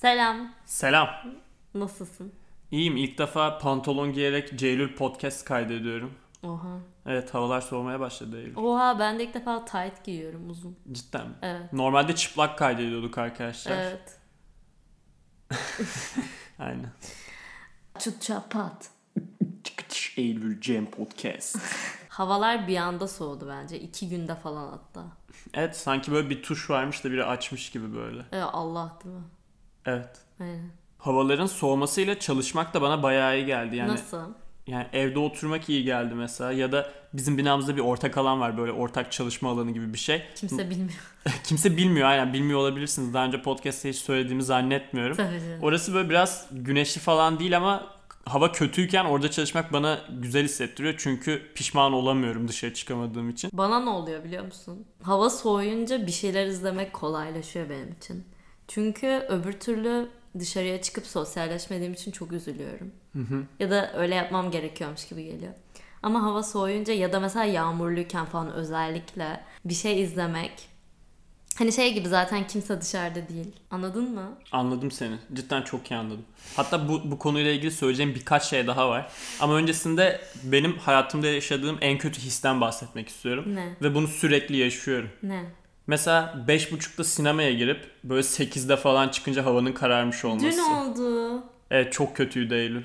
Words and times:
Selam. 0.00 0.54
Selam. 0.64 1.08
Nasılsın? 1.74 2.32
İyiyim. 2.70 2.96
İlk 2.96 3.18
defa 3.18 3.58
pantolon 3.58 4.12
giyerek 4.12 4.58
Ceylül 4.58 4.96
podcast 4.96 5.44
kaydediyorum. 5.44 6.14
Oha. 6.42 6.78
Evet 7.06 7.34
havalar 7.34 7.60
soğumaya 7.60 8.00
başladı 8.00 8.38
Eylül. 8.40 8.56
Oha 8.56 8.98
ben 8.98 9.18
de 9.18 9.24
ilk 9.24 9.34
defa 9.34 9.64
tight 9.64 10.04
giyiyorum 10.04 10.50
uzun. 10.50 10.76
Cidden 10.92 11.28
mi? 11.28 11.34
Evet. 11.42 11.72
Normalde 11.72 12.14
çıplak 12.14 12.58
kaydediyorduk 12.58 13.18
arkadaşlar. 13.18 13.76
Evet. 13.76 14.18
Aynen. 16.58 16.92
Çut 17.98 18.22
çapat. 18.22 18.90
Eylül 20.16 20.60
Cem 20.60 20.90
podcast. 20.90 21.58
Havalar 22.08 22.68
bir 22.68 22.76
anda 22.76 23.08
soğudu 23.08 23.48
bence. 23.48 23.80
iki 23.80 24.08
günde 24.08 24.34
falan 24.34 24.70
hatta. 24.70 25.04
evet 25.54 25.76
sanki 25.76 26.12
böyle 26.12 26.30
bir 26.30 26.42
tuş 26.42 26.70
varmış 26.70 27.04
da 27.04 27.10
biri 27.10 27.24
açmış 27.24 27.70
gibi 27.70 27.94
böyle. 27.94 28.24
E, 28.32 28.40
Allah 28.40 28.98
değil 29.04 29.14
mi? 29.14 29.22
Evet. 29.90 30.16
Aynen. 30.40 30.70
Havaların 30.98 31.46
soğumasıyla 31.46 32.18
çalışmak 32.18 32.74
da 32.74 32.82
bana 32.82 33.02
bayağı 33.02 33.36
iyi 33.38 33.46
geldi. 33.46 33.76
Yani 33.76 33.92
Nasıl? 33.92 34.18
yani 34.66 34.86
evde 34.92 35.18
oturmak 35.18 35.68
iyi 35.68 35.84
geldi 35.84 36.14
mesela 36.14 36.52
ya 36.52 36.72
da 36.72 36.90
bizim 37.14 37.38
binamızda 37.38 37.76
bir 37.76 37.80
ortak 37.80 38.18
alan 38.18 38.40
var 38.40 38.58
böyle 38.58 38.72
ortak 38.72 39.12
çalışma 39.12 39.50
alanı 39.50 39.70
gibi 39.70 39.92
bir 39.92 39.98
şey. 39.98 40.22
Kimse 40.36 40.70
bilmiyor. 40.70 41.00
Kimse 41.44 41.76
bilmiyor 41.76 42.08
aynen 42.08 42.32
bilmiyor 42.32 42.58
olabilirsiniz. 42.58 43.14
Daha 43.14 43.24
önce 43.24 43.42
podcast'te 43.42 43.88
hiç 43.88 43.96
söylediğimi 43.96 44.42
zannetmiyorum. 44.42 45.16
Tabii 45.16 45.40
canım. 45.40 45.62
Orası 45.62 45.94
böyle 45.94 46.10
biraz 46.10 46.46
güneşli 46.52 47.00
falan 47.00 47.38
değil 47.38 47.56
ama 47.56 47.86
hava 48.24 48.52
kötüyken 48.52 49.04
orada 49.04 49.30
çalışmak 49.30 49.72
bana 49.72 49.98
güzel 50.10 50.44
hissettiriyor. 50.44 50.94
Çünkü 50.98 51.42
pişman 51.54 51.92
olamıyorum 51.92 52.48
dışarı 52.48 52.74
çıkamadığım 52.74 53.30
için. 53.30 53.50
Bana 53.52 53.80
ne 53.80 53.90
oluyor 53.90 54.24
biliyor 54.24 54.44
musun? 54.44 54.86
Hava 55.02 55.30
soğuyunca 55.30 56.06
bir 56.06 56.12
şeyler 56.12 56.46
izlemek 56.46 56.92
kolaylaşıyor 56.92 57.68
benim 57.70 57.92
için. 57.92 58.24
Çünkü 58.70 59.06
öbür 59.28 59.52
türlü 59.52 60.08
dışarıya 60.38 60.82
çıkıp 60.82 61.06
sosyalleşmediğim 61.06 61.92
için 61.92 62.10
çok 62.10 62.32
üzülüyorum. 62.32 62.92
Ya 63.60 63.70
da 63.70 63.92
öyle 63.94 64.14
yapmam 64.14 64.50
gerekiyormuş 64.50 65.08
gibi 65.08 65.24
geliyor. 65.24 65.52
Ama 66.02 66.22
hava 66.22 66.42
soğuyunca 66.42 66.94
ya 66.94 67.12
da 67.12 67.20
mesela 67.20 67.44
yağmurluyken 67.44 68.24
falan 68.26 68.52
özellikle 68.52 69.40
bir 69.64 69.74
şey 69.74 70.02
izlemek. 70.02 70.52
Hani 71.58 71.72
şey 71.72 71.94
gibi 71.94 72.08
zaten 72.08 72.46
kimse 72.46 72.80
dışarıda 72.80 73.28
değil. 73.28 73.56
Anladın 73.70 74.10
mı? 74.14 74.38
Anladım 74.52 74.90
seni. 74.90 75.16
Cidden 75.34 75.62
çok 75.62 75.90
iyi 75.90 75.96
anladım. 75.96 76.24
Hatta 76.56 76.88
bu, 76.88 77.10
bu 77.10 77.18
konuyla 77.18 77.50
ilgili 77.50 77.70
söyleyeceğim 77.70 78.14
birkaç 78.14 78.44
şey 78.44 78.66
daha 78.66 78.88
var. 78.88 79.12
Ama 79.40 79.54
öncesinde 79.54 80.20
benim 80.44 80.78
hayatımda 80.78 81.26
yaşadığım 81.26 81.78
en 81.80 81.98
kötü 81.98 82.20
histen 82.20 82.60
bahsetmek 82.60 83.08
istiyorum. 83.08 83.44
Ne? 83.54 83.74
Ve 83.82 83.94
bunu 83.94 84.08
sürekli 84.08 84.56
yaşıyorum. 84.56 85.10
Ne? 85.22 85.44
Mesela 85.90 86.34
5.30'da 86.48 87.04
sinemaya 87.04 87.52
girip 87.52 87.90
böyle 88.04 88.20
8'de 88.20 88.76
falan 88.76 89.08
çıkınca 89.08 89.44
havanın 89.44 89.72
kararmış 89.72 90.24
olması. 90.24 90.46
Dün 90.46 90.74
oldu. 90.74 91.42
Evet 91.70 91.92
çok 91.92 92.16
kötüydü 92.16 92.54
Eylül. 92.54 92.82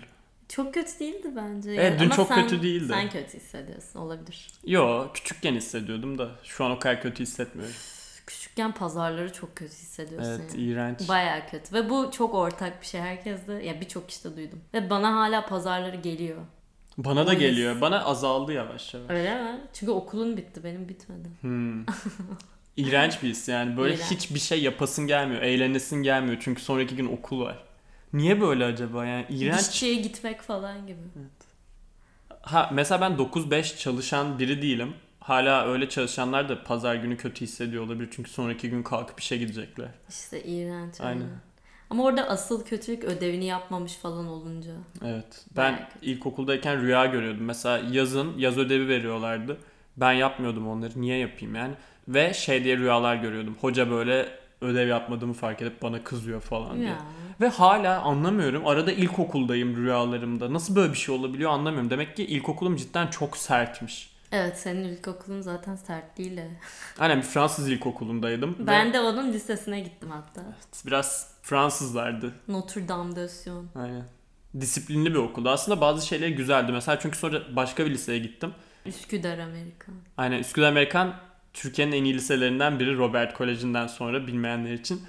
Çok 0.50 0.74
kötü 0.74 1.00
değildi 1.00 1.28
bence. 1.36 1.72
Evet, 1.72 2.00
dün 2.00 2.06
Ama 2.06 2.16
çok 2.16 2.28
sen- 2.28 2.42
kötü 2.42 2.64
değildi. 2.64 2.88
Sen 2.90 3.10
kötü 3.10 3.38
hissediyorsun 3.38 4.00
olabilir. 4.00 4.48
Yo 4.68 5.08
küçükken 5.14 5.56
hissediyordum 5.56 6.18
da 6.18 6.30
şu 6.44 6.66
an 6.66 6.72
o 6.72 6.80
kadar 6.80 7.02
kötü 7.02 7.24
hissetmiyorum. 7.24 7.76
Küçükken 8.28 8.72
pazarları 8.72 9.34
çok 9.34 9.56
kötü 9.56 9.72
hissediyorsun. 9.72 10.30
Evet 10.30 10.54
yani. 10.54 10.64
iğrenç. 10.64 11.10
Baya 11.10 11.48
kötü. 11.48 11.74
Ve 11.74 11.90
bu 11.90 12.12
çok 12.12 12.34
ortak 12.34 12.82
bir 12.82 12.88
şey. 12.88 13.02
Herkes 13.02 13.48
de 13.48 13.54
ya 13.54 13.82
birçok 13.82 14.10
işte 14.10 14.36
duydum. 14.36 14.62
Ve 14.74 14.90
bana 14.90 15.16
hala 15.16 15.46
pazarları 15.46 15.96
geliyor. 15.96 16.38
Bana 16.98 17.28
da 17.28 17.32
his. 17.32 17.40
geliyor. 17.40 17.82
Bana 17.82 18.04
azaldı 18.06 18.54
yavaş 18.54 18.94
yavaş. 18.94 19.10
Öyle 19.10 19.44
mi? 19.44 19.62
Çünkü 19.74 19.92
okulun 19.92 20.38
bitti. 20.38 20.64
Benim 20.64 20.90
bitmedi. 20.90 21.30
Hmm. 21.42 21.86
İğrenç 22.78 23.24
bir 23.24 23.30
his 23.30 23.48
yani. 23.48 23.78
Böyle 23.78 23.96
İğrenç. 23.96 24.12
hiçbir 24.12 24.40
şey 24.40 24.64
yapasın 24.64 25.08
gelmiyor. 25.08 25.42
Eğlenesin 25.42 26.04
gelmiyor. 26.04 26.38
Çünkü 26.40 26.62
sonraki 26.62 26.96
gün 26.96 27.06
okul 27.06 27.42
var. 27.42 27.64
Niye 28.14 28.42
böyle 28.42 28.66
acaba 28.66 29.06
yani? 29.06 29.26
İğrenç. 29.30 29.60
Dişçiye 29.60 29.96
gitmek 29.96 30.42
falan 30.42 30.88
gibi. 30.88 31.00
Ha 32.42 32.70
mesela 32.74 33.02
ben 33.02 33.12
9-5 33.18 33.78
çalışan 33.78 34.40
biri 34.40 34.62
değilim. 34.62 34.94
Hala 35.20 35.66
öyle 35.68 35.90
çalışanlar 35.90 36.50
da 36.50 36.64
pazar 36.64 36.96
günü 36.96 37.18
kötü 37.18 37.42
hissediyor 37.42 37.84
olabilir. 37.86 38.10
Çünkü 38.12 38.32
sonraki 38.32 38.70
gün 38.70 38.84
kalkıp 38.84 39.20
işe 39.20 39.38
gidecekler. 39.38 39.88
İşte 40.10 40.44
iğrenç. 40.44 41.02
Aynen. 41.02 41.28
Ama 41.90 42.04
orada 42.04 42.30
asıl 42.30 42.66
kötülük 42.66 43.04
ödevini 43.04 43.46
yapmamış 43.46 43.94
falan 43.96 44.28
olunca. 44.28 44.72
Evet. 45.06 45.46
Ben 45.58 45.74
Bayağı 45.74 45.88
ilkokuldayken 46.02 46.82
rüya 46.82 47.06
görüyordum. 47.06 47.46
Mesela 47.46 47.78
yazın 47.92 48.38
yaz 48.38 48.58
ödevi 48.58 48.88
veriyorlardı. 48.88 49.58
Ben 49.98 50.12
yapmıyordum 50.12 50.68
onları. 50.68 51.02
Niye 51.02 51.18
yapayım 51.18 51.56
yani? 51.56 51.74
Ve 52.08 52.34
şey 52.34 52.64
diye 52.64 52.78
rüyalar 52.78 53.16
görüyordum. 53.16 53.56
Hoca 53.62 53.92
böyle 53.92 54.30
ödev 54.62 54.88
yapmadığımı 54.88 55.34
fark 55.34 55.62
edip 55.62 55.82
bana 55.82 56.04
kızıyor 56.04 56.42
falan 56.42 56.78
diye. 56.78 56.88
Ya. 56.90 56.98
Ve 57.42 57.48
hala 57.48 58.02
anlamıyorum. 58.02 58.68
Arada 58.68 58.92
ilkokuldayım 58.92 59.78
rüyalarımda. 59.78 60.54
Nasıl 60.54 60.76
böyle 60.76 60.94
bir 60.94 60.98
şey 60.98 61.16
olabiliyor 61.16 61.52
anlamıyorum. 61.52 61.90
Demek 61.90 62.16
ki 62.18 62.26
ilkokulum 62.26 62.76
cidden 62.76 63.08
çok 63.08 63.38
sertmiş. 63.38 64.16
Evet 64.32 64.60
senin 64.60 64.84
ilkokulun 64.84 65.42
zaten 65.42 65.76
sertliğiyle. 65.76 66.52
Aynen 67.00 67.18
bir 67.18 67.24
Fransız 67.24 67.70
ilkokulundaydım. 67.70 68.56
Ben 68.60 68.90
Ve 68.90 68.94
de 68.94 69.00
onun 69.00 69.34
lisesine 69.34 69.80
gittim 69.80 70.10
hatta. 70.12 70.42
biraz 70.86 71.32
Fransızlardı. 71.42 72.32
Notre 72.48 72.88
Dame 72.88 73.16
de 73.16 73.28
Sion. 73.30 73.68
Aynen. 73.76 74.04
Disiplinli 74.60 75.10
bir 75.14 75.20
okuldu. 75.20 75.50
Aslında 75.50 75.82
bazı 75.82 76.08
şeyleri 76.08 76.36
güzeldi. 76.36 76.72
Mesela 76.72 77.00
çünkü 77.00 77.18
sonra 77.18 77.56
başka 77.56 77.86
bir 77.86 77.92
liseye 77.92 78.20
gittim. 78.20 78.54
Üsküdar 78.86 79.38
Amerikan. 79.38 79.96
Aynen 80.18 80.40
Üsküdar 80.40 80.68
Amerikan 80.70 81.14
Türkiye'nin 81.56 81.92
en 81.92 82.04
iyi 82.04 82.14
liselerinden 82.14 82.80
biri 82.80 82.98
Robert 82.98 83.34
Koleji'nden 83.34 83.88
sonra 83.88 84.28
bilmeyenler 84.28 84.74
için. 84.74 85.02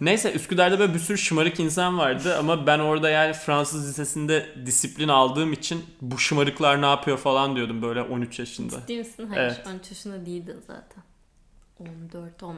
Neyse 0.00 0.32
Üsküdar'da 0.32 0.78
böyle 0.78 0.94
bir 0.94 0.98
sürü 0.98 1.18
şımarık 1.18 1.60
insan 1.60 1.98
vardı 1.98 2.36
ama 2.38 2.66
ben 2.66 2.78
orada 2.78 3.10
yani 3.10 3.32
Fransız 3.32 3.88
lisesinde 3.88 4.46
disiplin 4.66 5.08
aldığım 5.08 5.52
için 5.52 5.84
bu 6.00 6.18
şımarıklar 6.18 6.82
ne 6.82 6.86
yapıyor 6.86 7.18
falan 7.18 7.56
diyordum 7.56 7.82
böyle 7.82 8.02
13 8.02 8.38
yaşında. 8.38 8.80
Ciddi 8.80 8.98
misin? 8.98 9.26
Hayır. 9.26 9.42
Evet. 9.42 9.66
13 9.74 9.90
yaşında 9.90 10.26
değildin 10.26 10.60
zaten. 10.66 11.02
14-15. 11.80 12.54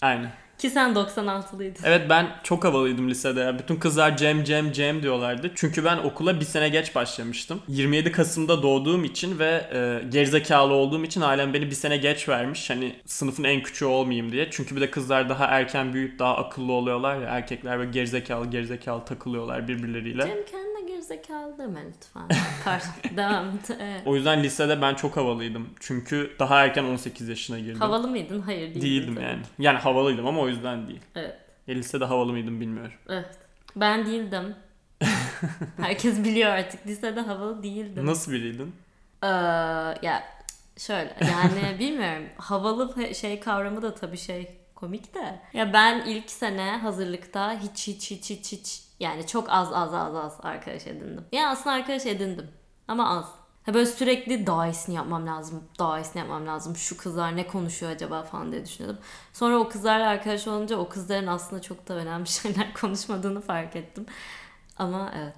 Aynen. 0.00 0.32
Ki 0.60 0.70
sen 0.70 0.92
96'lıydın. 0.92 1.80
Evet 1.84 2.06
ben 2.10 2.26
çok 2.42 2.64
havalıydım 2.64 3.10
lisede 3.10 3.40
ya. 3.40 3.58
Bütün 3.58 3.76
kızlar 3.76 4.16
Cem 4.16 4.44
Cem 4.44 4.72
Cem 4.72 5.02
diyorlardı. 5.02 5.50
Çünkü 5.54 5.84
ben 5.84 5.98
okula 5.98 6.40
bir 6.40 6.44
sene 6.44 6.68
geç 6.68 6.94
başlamıştım. 6.94 7.60
27 7.68 8.12
Kasım'da 8.12 8.62
doğduğum 8.62 9.04
için 9.04 9.38
ve 9.38 9.70
e, 9.74 10.08
gerizekalı 10.08 10.72
olduğum 10.72 11.04
için 11.04 11.20
ailem 11.20 11.54
beni 11.54 11.66
bir 11.66 11.74
sene 11.74 11.96
geç 11.96 12.28
vermiş. 12.28 12.70
Hani 12.70 12.96
sınıfın 13.06 13.44
en 13.44 13.62
küçüğü 13.62 13.84
olmayayım 13.84 14.32
diye. 14.32 14.48
Çünkü 14.50 14.76
bir 14.76 14.80
de 14.80 14.90
kızlar 14.90 15.28
daha 15.28 15.44
erken 15.44 15.94
büyüyüp 15.94 16.18
daha 16.18 16.36
akıllı 16.36 16.72
oluyorlar 16.72 17.16
ya. 17.16 17.28
Erkekler 17.28 17.78
böyle 17.78 17.90
gerizekalı 17.90 18.50
gerizekalı 18.50 19.04
takılıyorlar 19.04 19.68
birbirleriyle. 19.68 20.22
Cem 20.22 20.44
kendine 20.50 20.90
gerizekalı 20.92 21.58
deme 21.58 21.80
lütfen. 21.88 22.22
Pardon. 22.64 23.16
Devam 23.16 23.48
et. 23.48 23.70
Evet. 23.80 24.02
O 24.06 24.16
yüzden 24.16 24.42
lisede 24.42 24.82
ben 24.82 24.94
çok 24.94 25.16
havalıydım. 25.16 25.68
Çünkü 25.80 26.30
daha 26.38 26.64
erken 26.64 26.84
18 26.84 27.28
yaşına 27.28 27.58
girdim. 27.58 27.80
Havalı 27.80 28.08
mıydın? 28.08 28.40
Hayır. 28.40 28.80
Değildim 28.80 29.14
tabii. 29.14 29.24
yani. 29.24 29.40
Yani 29.58 29.78
havalıydım 29.78 30.26
ama 30.26 30.40
o 30.40 30.48
yüzden 30.50 30.88
değil. 30.88 31.00
Evet. 31.14 31.36
Ya 31.66 31.74
lisede 31.74 32.04
havalı 32.04 32.32
mıydım 32.32 32.60
bilmiyorum. 32.60 32.92
Evet. 33.08 33.38
Ben 33.76 34.06
değildim. 34.06 34.54
Herkes 35.76 36.24
biliyor 36.24 36.50
artık. 36.50 36.86
Lisede 36.86 37.20
havalı 37.20 37.62
değildim. 37.62 38.06
Nasıl 38.06 38.32
biriydin? 38.32 38.74
Ee, 39.22 39.26
ya 40.02 40.22
şöyle 40.76 41.16
yani 41.20 41.78
bilmiyorum. 41.78 42.24
Havalı 42.36 43.14
şey 43.14 43.40
kavramı 43.40 43.82
da 43.82 43.94
tabii 43.94 44.16
şey 44.16 44.56
komik 44.74 45.14
de. 45.14 45.40
Ya 45.52 45.72
ben 45.72 46.00
ilk 46.06 46.30
sene 46.30 46.70
hazırlıkta 46.70 47.60
hiç 47.60 47.88
hiç 47.88 48.10
hiç 48.10 48.30
hiç 48.30 48.52
hiç 48.52 48.82
yani 49.00 49.26
çok 49.26 49.50
az 49.50 49.72
az 49.72 49.94
az 49.94 50.14
az 50.14 50.38
arkadaş 50.42 50.86
edindim. 50.86 51.24
Yani 51.32 51.48
aslında 51.48 51.76
arkadaş 51.76 52.06
edindim 52.06 52.48
ama 52.88 53.18
az. 53.18 53.39
Ha 53.70 53.74
böyle 53.74 53.86
sürekli 53.86 54.46
daha 54.46 54.66
iyisini 54.66 54.94
yapmam 54.94 55.26
lazım, 55.26 55.64
daha 55.78 56.00
iyisini 56.00 56.18
yapmam 56.18 56.46
lazım. 56.46 56.76
Şu 56.76 56.96
kızlar 56.96 57.36
ne 57.36 57.46
konuşuyor 57.46 57.92
acaba 57.92 58.22
falan 58.22 58.52
diye 58.52 58.64
düşünüyordum. 58.66 59.00
Sonra 59.32 59.56
o 59.58 59.68
kızlarla 59.68 60.08
arkadaş 60.08 60.46
olunca 60.46 60.76
o 60.76 60.88
kızların 60.88 61.26
aslında 61.26 61.62
çok 61.62 61.88
da 61.88 61.94
önemli 61.94 62.28
şeyler 62.42 62.74
konuşmadığını 62.74 63.40
fark 63.40 63.76
ettim. 63.76 64.06
Ama 64.78 65.12
evet. 65.16 65.36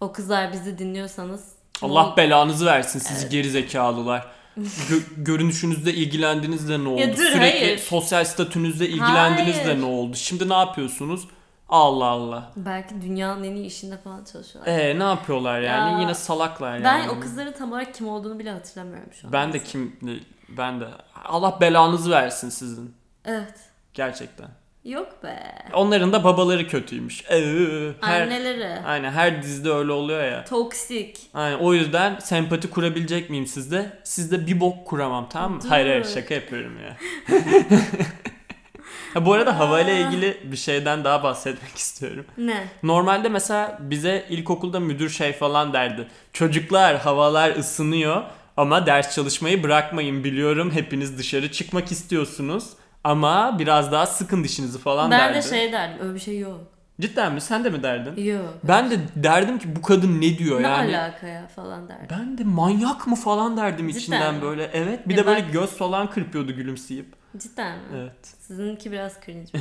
O 0.00 0.12
kızlar 0.12 0.52
bizi 0.52 0.78
dinliyorsanız 0.78 1.44
Allah 1.82 2.14
belanızı 2.16 2.66
versin 2.66 2.98
sizi 2.98 3.28
geri 3.28 3.50
zekalılar. 3.50 4.26
Gö- 4.58 5.02
görünüşünüzde 5.24 5.94
ilgilendiğinizde 5.94 6.84
ne 6.84 6.88
oldu? 6.88 7.00
Ya 7.00 7.12
dur, 7.12 7.16
Sürekli 7.16 7.60
hayır. 7.60 7.78
sosyal 7.78 8.24
statünüzde 8.24 8.88
ilgilendiğinizde 8.88 9.64
Hayır. 9.64 9.80
ne 9.80 9.84
oldu? 9.84 10.16
Şimdi 10.16 10.48
ne 10.48 10.54
yapıyorsunuz? 10.54 11.28
Allah 11.70 12.04
Allah. 12.04 12.52
Belki 12.56 13.02
dünyanın 13.02 13.44
en 13.44 13.54
iyi 13.54 13.66
işinde 13.66 13.98
falan 13.98 14.24
çalışıyorlar. 14.24 14.72
Ee 14.72 14.98
ne 14.98 15.02
yapıyorlar 15.04 15.60
yani? 15.60 15.92
Ya, 15.92 16.00
Yine 16.00 16.14
salaklar 16.14 16.72
yani. 16.74 16.84
Ben 16.84 17.08
o 17.08 17.20
kızların 17.20 17.52
tam 17.52 17.72
olarak 17.72 17.94
kim 17.94 18.08
olduğunu 18.08 18.38
bile 18.38 18.50
hatırlamıyorum 18.50 19.12
şu 19.12 19.26
an. 19.26 19.32
Ben 19.32 19.52
de 19.52 19.58
kim 19.58 19.96
ben 20.48 20.80
de 20.80 20.84
Allah 21.24 21.60
belanızı 21.60 22.10
versin 22.10 22.48
sizin. 22.48 22.94
Evet. 23.24 23.54
Gerçekten. 23.94 24.48
Yok 24.84 25.22
be. 25.22 25.54
Onların 25.74 26.12
da 26.12 26.24
babaları 26.24 26.68
kötüymüş. 26.68 27.24
Ee, 27.30 27.92
her, 28.00 28.22
Anneleri. 28.22 28.86
Aynen 28.86 29.10
her 29.12 29.42
dizide 29.42 29.70
öyle 29.70 29.92
oluyor 29.92 30.24
ya. 30.24 30.44
Toksik. 30.44 31.18
Aynen 31.34 31.58
o 31.58 31.74
yüzden 31.74 32.18
sempati 32.18 32.70
kurabilecek 32.70 33.30
miyim 33.30 33.46
sizde? 33.46 34.00
Sizde 34.04 34.46
bir 34.46 34.60
bok 34.60 34.86
kuramam 34.86 35.28
tamam 35.28 35.52
mı? 35.52 35.62
Dur. 35.62 35.68
Hayır 35.68 35.86
hayır 35.86 36.04
şaka 36.04 36.34
yapıyorum 36.34 36.78
ya. 36.80 36.96
Ha, 39.14 39.26
bu 39.26 39.32
arada 39.32 39.58
havayla 39.58 39.92
ilgili 39.92 40.40
bir 40.44 40.56
şeyden 40.56 41.04
daha 41.04 41.22
bahsetmek 41.22 41.72
istiyorum. 41.76 42.24
Ne? 42.38 42.64
Normalde 42.82 43.28
mesela 43.28 43.78
bize 43.80 44.26
ilkokulda 44.30 44.80
müdür 44.80 45.10
şey 45.10 45.32
falan 45.32 45.72
derdi. 45.72 46.08
Çocuklar 46.32 46.98
havalar 46.98 47.56
ısınıyor 47.56 48.22
ama 48.56 48.86
ders 48.86 49.14
çalışmayı 49.14 49.62
bırakmayın 49.62 50.24
biliyorum 50.24 50.70
hepiniz 50.74 51.18
dışarı 51.18 51.52
çıkmak 51.52 51.92
istiyorsunuz. 51.92 52.64
Ama 53.04 53.56
biraz 53.58 53.92
daha 53.92 54.06
sıkın 54.06 54.44
dişinizi 54.44 54.78
falan 54.78 55.10
Ben 55.10 55.20
derdi. 55.20 55.34
de 55.38 55.42
şey 55.50 55.72
derdim. 55.72 55.96
Öyle 56.02 56.14
bir 56.14 56.20
şey 56.20 56.38
yok. 56.38 56.60
Cidden 57.00 57.32
mi? 57.32 57.40
Sen 57.40 57.64
de 57.64 57.70
mi 57.70 57.82
derdin? 57.82 58.24
Yok. 58.24 58.54
Ben 58.64 58.90
de 58.90 58.96
derdim 59.16 59.58
ki 59.58 59.76
bu 59.76 59.82
kadın 59.82 60.20
ne 60.20 60.38
diyor 60.38 60.62
ne 60.62 60.66
yani. 60.66 60.98
alaka 60.98 61.26
ya 61.26 61.48
falan 61.56 61.88
derdim. 61.88 62.06
Ben 62.10 62.38
de 62.38 62.44
manyak 62.44 63.06
mı 63.06 63.16
falan 63.16 63.56
derdim 63.56 63.88
Cidden 63.88 63.98
içinden 64.00 64.34
mi? 64.34 64.42
böyle. 64.42 64.70
Evet. 64.72 65.08
Bir 65.08 65.16
Ya 65.16 65.22
de 65.22 65.26
böyle 65.26 65.44
ben- 65.44 65.52
göz 65.52 65.70
falan 65.70 66.10
kırpıyordu 66.10 66.52
gülümseyip. 66.52 67.19
Cidden 67.38 67.78
mi? 67.78 67.84
Evet. 67.94 68.26
Sizinki 68.40 68.92
biraz 68.92 69.16
cringe. 69.26 69.50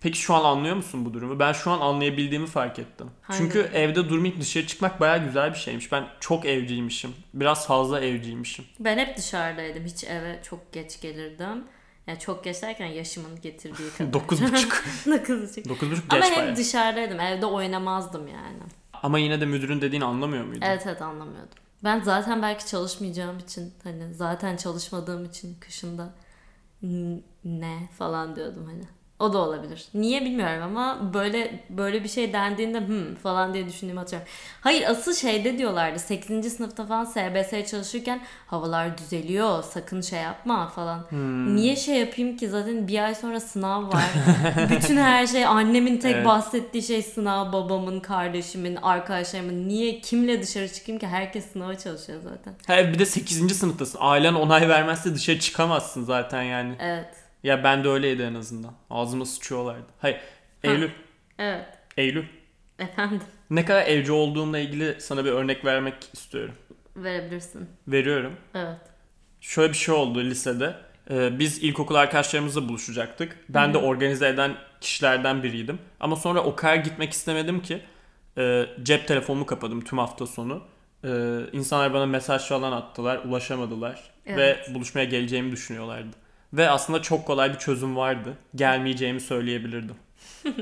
Peki 0.00 0.18
şu 0.18 0.34
an 0.34 0.44
anlıyor 0.44 0.76
musun 0.76 1.04
bu 1.04 1.14
durumu? 1.14 1.38
Ben 1.38 1.52
şu 1.52 1.70
an 1.70 1.80
anlayabildiğimi 1.80 2.46
fark 2.46 2.78
ettim. 2.78 3.10
Hangi 3.22 3.38
Çünkü 3.38 3.58
evde 3.74 4.08
durmayıp 4.08 4.40
dışarı 4.40 4.66
çıkmak 4.66 5.00
baya 5.00 5.16
güzel 5.16 5.50
bir 5.50 5.58
şeymiş. 5.58 5.92
Ben 5.92 6.04
çok 6.20 6.44
evciymişim. 6.46 7.14
Biraz 7.34 7.66
fazla 7.66 8.00
evciymişim. 8.00 8.64
ben 8.80 8.98
hep 8.98 9.16
dışarıdaydım. 9.16 9.84
Hiç 9.84 10.04
eve 10.04 10.40
çok 10.42 10.72
geç 10.72 11.00
gelirdim. 11.00 11.64
Yani 12.06 12.18
çok 12.18 12.44
geç 12.44 12.62
derken 12.62 12.86
yaşımın 12.86 13.40
getirdiği 13.40 13.90
kadar. 13.98 14.12
Dokuz 14.12 14.42
buçuk. 14.42 14.84
Dokuz 15.06 15.42
buçuk. 15.42 15.68
Dokuz 15.68 15.90
buçuk 15.90 16.12
Ama 16.12 16.20
geç 16.20 16.30
hep 16.30 16.44
baya. 16.44 16.56
dışarıdaydım. 16.56 17.20
Evde 17.20 17.46
oynamazdım 17.46 18.28
yani. 18.28 18.58
Ama 19.02 19.18
yine 19.18 19.40
de 19.40 19.46
müdürün 19.46 19.80
dediğini 19.80 20.04
anlamıyor 20.04 20.44
muydun? 20.44 20.60
Evet 20.60 20.82
evet 20.86 21.02
anlamıyordum. 21.02 21.58
Ben 21.84 22.00
zaten 22.00 22.42
belki 22.42 22.66
çalışmayacağım 22.66 23.38
için 23.38 23.74
hani 23.82 24.14
zaten 24.14 24.56
çalışmadığım 24.56 25.24
için 25.24 25.60
kışında 25.60 26.14
ne 27.44 27.88
falan 27.98 28.36
diyordum 28.36 28.66
hani. 28.66 28.97
O 29.18 29.32
da 29.32 29.38
olabilir. 29.38 29.84
Niye 29.94 30.24
bilmiyorum 30.24 30.62
ama 30.62 31.14
böyle 31.14 31.60
böyle 31.70 32.04
bir 32.04 32.08
şey 32.08 32.32
dendiğinde 32.32 32.80
hmm 32.80 33.14
falan 33.14 33.54
diye 33.54 33.68
düşündüğümü 33.68 33.98
hatırlıyorum. 33.98 34.32
Hayır 34.60 34.82
asıl 34.88 35.14
şeyde 35.14 35.58
diyorlardı 35.58 35.98
8. 35.98 36.52
sınıfta 36.52 36.86
falan 36.86 37.04
SBS 37.04 37.70
çalışırken 37.70 38.20
havalar 38.46 38.98
düzeliyor 38.98 39.62
sakın 39.62 40.00
şey 40.00 40.20
yapma 40.20 40.68
falan. 40.68 41.06
Niye 41.56 41.76
şey 41.76 41.96
yapayım 42.00 42.36
ki 42.36 42.48
zaten 42.48 42.88
bir 42.88 43.04
ay 43.04 43.14
sonra 43.14 43.40
sınav 43.40 43.88
var. 43.88 44.04
Bütün 44.70 44.96
her 44.96 45.26
şey 45.26 45.46
annemin 45.46 45.98
tek 45.98 46.14
Evet. 46.14 46.26
bahsettiği 46.26 46.82
şey 46.82 47.02
sınav 47.02 47.52
babamın 47.52 48.00
kardeşimin 48.00 48.76
arkadaşlarımın 48.76 49.68
niye 49.68 50.00
kimle 50.00 50.42
dışarı 50.42 50.72
çıkayım 50.72 50.98
ki 50.98 51.06
herkes 51.06 51.52
sınava 51.52 51.78
çalışıyor 51.78 52.20
zaten. 52.22 52.54
Ha, 52.66 52.92
bir 52.92 52.98
de 52.98 53.06
8. 53.06 53.56
sınıftasın. 53.58 53.98
Ailen 54.02 54.34
onay 54.34 54.68
vermezse 54.68 55.14
dışarı 55.14 55.38
çıkamazsın 55.38 56.04
zaten 56.04 56.42
yani. 56.42 56.74
Evet. 56.80 57.17
Ya 57.42 57.64
ben 57.64 57.84
de 57.84 57.88
öyleydi 57.88 58.22
en 58.22 58.34
azından. 58.34 58.72
Ağzıma 58.90 59.24
sıçıyorlardı. 59.24 59.86
Hayır. 59.98 60.16
Eylül. 60.64 60.90
Evet. 61.38 61.64
Eylül. 61.96 62.24
Efendim 62.78 63.20
Ne 63.50 63.64
kadar 63.64 63.86
evci 63.86 64.12
olduğumla 64.12 64.58
ilgili 64.58 65.00
sana 65.00 65.24
bir 65.24 65.30
örnek 65.32 65.64
vermek 65.64 65.94
istiyorum. 66.12 66.54
verebilirsin. 66.96 67.68
Veriyorum. 67.88 68.36
Evet. 68.54 68.78
Şöyle 69.40 69.72
bir 69.72 69.76
şey 69.78 69.94
oldu 69.94 70.20
lisede. 70.20 70.74
Ee, 71.10 71.38
biz 71.38 71.58
ilkokul 71.58 71.94
arkadaşlarımızla 71.94 72.68
buluşacaktık. 72.68 73.36
Ben 73.48 73.74
de 73.74 73.78
organize 73.78 74.28
eden 74.28 74.54
kişilerden 74.80 75.42
biriydim. 75.42 75.78
Ama 76.00 76.16
sonra 76.16 76.40
o 76.44 76.56
kadar 76.56 76.76
gitmek 76.76 77.12
istemedim 77.12 77.62
ki 77.62 77.80
e, 78.38 78.66
cep 78.82 79.08
telefonumu 79.08 79.46
kapadım 79.46 79.84
tüm 79.84 79.98
hafta 79.98 80.26
sonu. 80.26 80.62
Ee, 81.04 81.08
insanlar 81.52 81.94
bana 81.94 82.06
mesaj 82.06 82.42
falan 82.48 82.72
attılar, 82.72 83.16
ulaşamadılar 83.24 84.10
Evet. 84.26 84.38
ve 84.68 84.74
buluşmaya 84.74 85.04
geleceğimi 85.04 85.52
düşünüyorlardı. 85.52 86.16
Ve 86.52 86.70
aslında 86.70 87.02
çok 87.02 87.26
kolay 87.26 87.52
bir 87.54 87.58
çözüm 87.58 87.96
vardı. 87.96 88.36
Gelmeyeceğimi 88.54 89.20
söyleyebilirdim. 89.20 89.96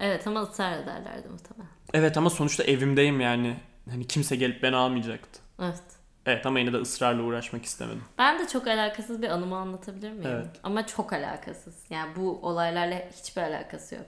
Evet 0.00 0.26
ama 0.26 0.42
ısrar 0.42 0.72
ederlerdi 0.78 1.28
muhtemelen. 1.28 1.70
Evet 1.94 2.16
ama 2.16 2.30
sonuçta 2.30 2.64
evimdeyim 2.64 3.20
yani. 3.20 3.56
Hani 3.90 4.06
kimse 4.08 4.36
gelip 4.36 4.62
beni 4.62 4.76
almayacaktı. 4.76 5.40
Evet. 5.60 5.82
Evet 6.26 6.46
ama 6.46 6.58
yine 6.58 6.72
de 6.72 6.76
ısrarla 6.76 7.22
uğraşmak 7.22 7.64
istemedim. 7.64 8.04
Ben 8.18 8.38
de 8.38 8.48
çok 8.48 8.66
alakasız 8.66 9.22
bir 9.22 9.28
anımı 9.28 9.56
anlatabilir 9.56 10.10
miyim? 10.12 10.30
Evet. 10.32 10.46
Ama 10.62 10.86
çok 10.86 11.12
alakasız. 11.12 11.74
Yani 11.90 12.16
bu 12.16 12.38
olaylarla 12.42 13.02
hiçbir 13.22 13.42
alakası 13.42 13.94
yok. 13.94 14.06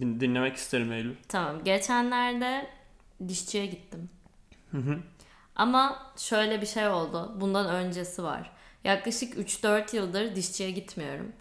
Din- 0.00 0.20
dinlemek 0.20 0.56
isterim 0.56 0.92
Eylül. 0.92 1.14
Tamam. 1.28 1.64
Geçenlerde 1.64 2.66
dişçiye 3.28 3.66
gittim. 3.66 4.10
Hı 4.70 4.78
hı. 4.78 4.98
Ama 5.56 6.12
şöyle 6.16 6.60
bir 6.60 6.66
şey 6.66 6.88
oldu. 6.88 7.32
Bundan 7.40 7.66
öncesi 7.68 8.22
var. 8.22 8.50
Yaklaşık 8.92 9.34
3-4 9.34 9.96
yıldır 9.96 10.36
dişçiye 10.36 10.70
gitmiyorum. 10.70 11.32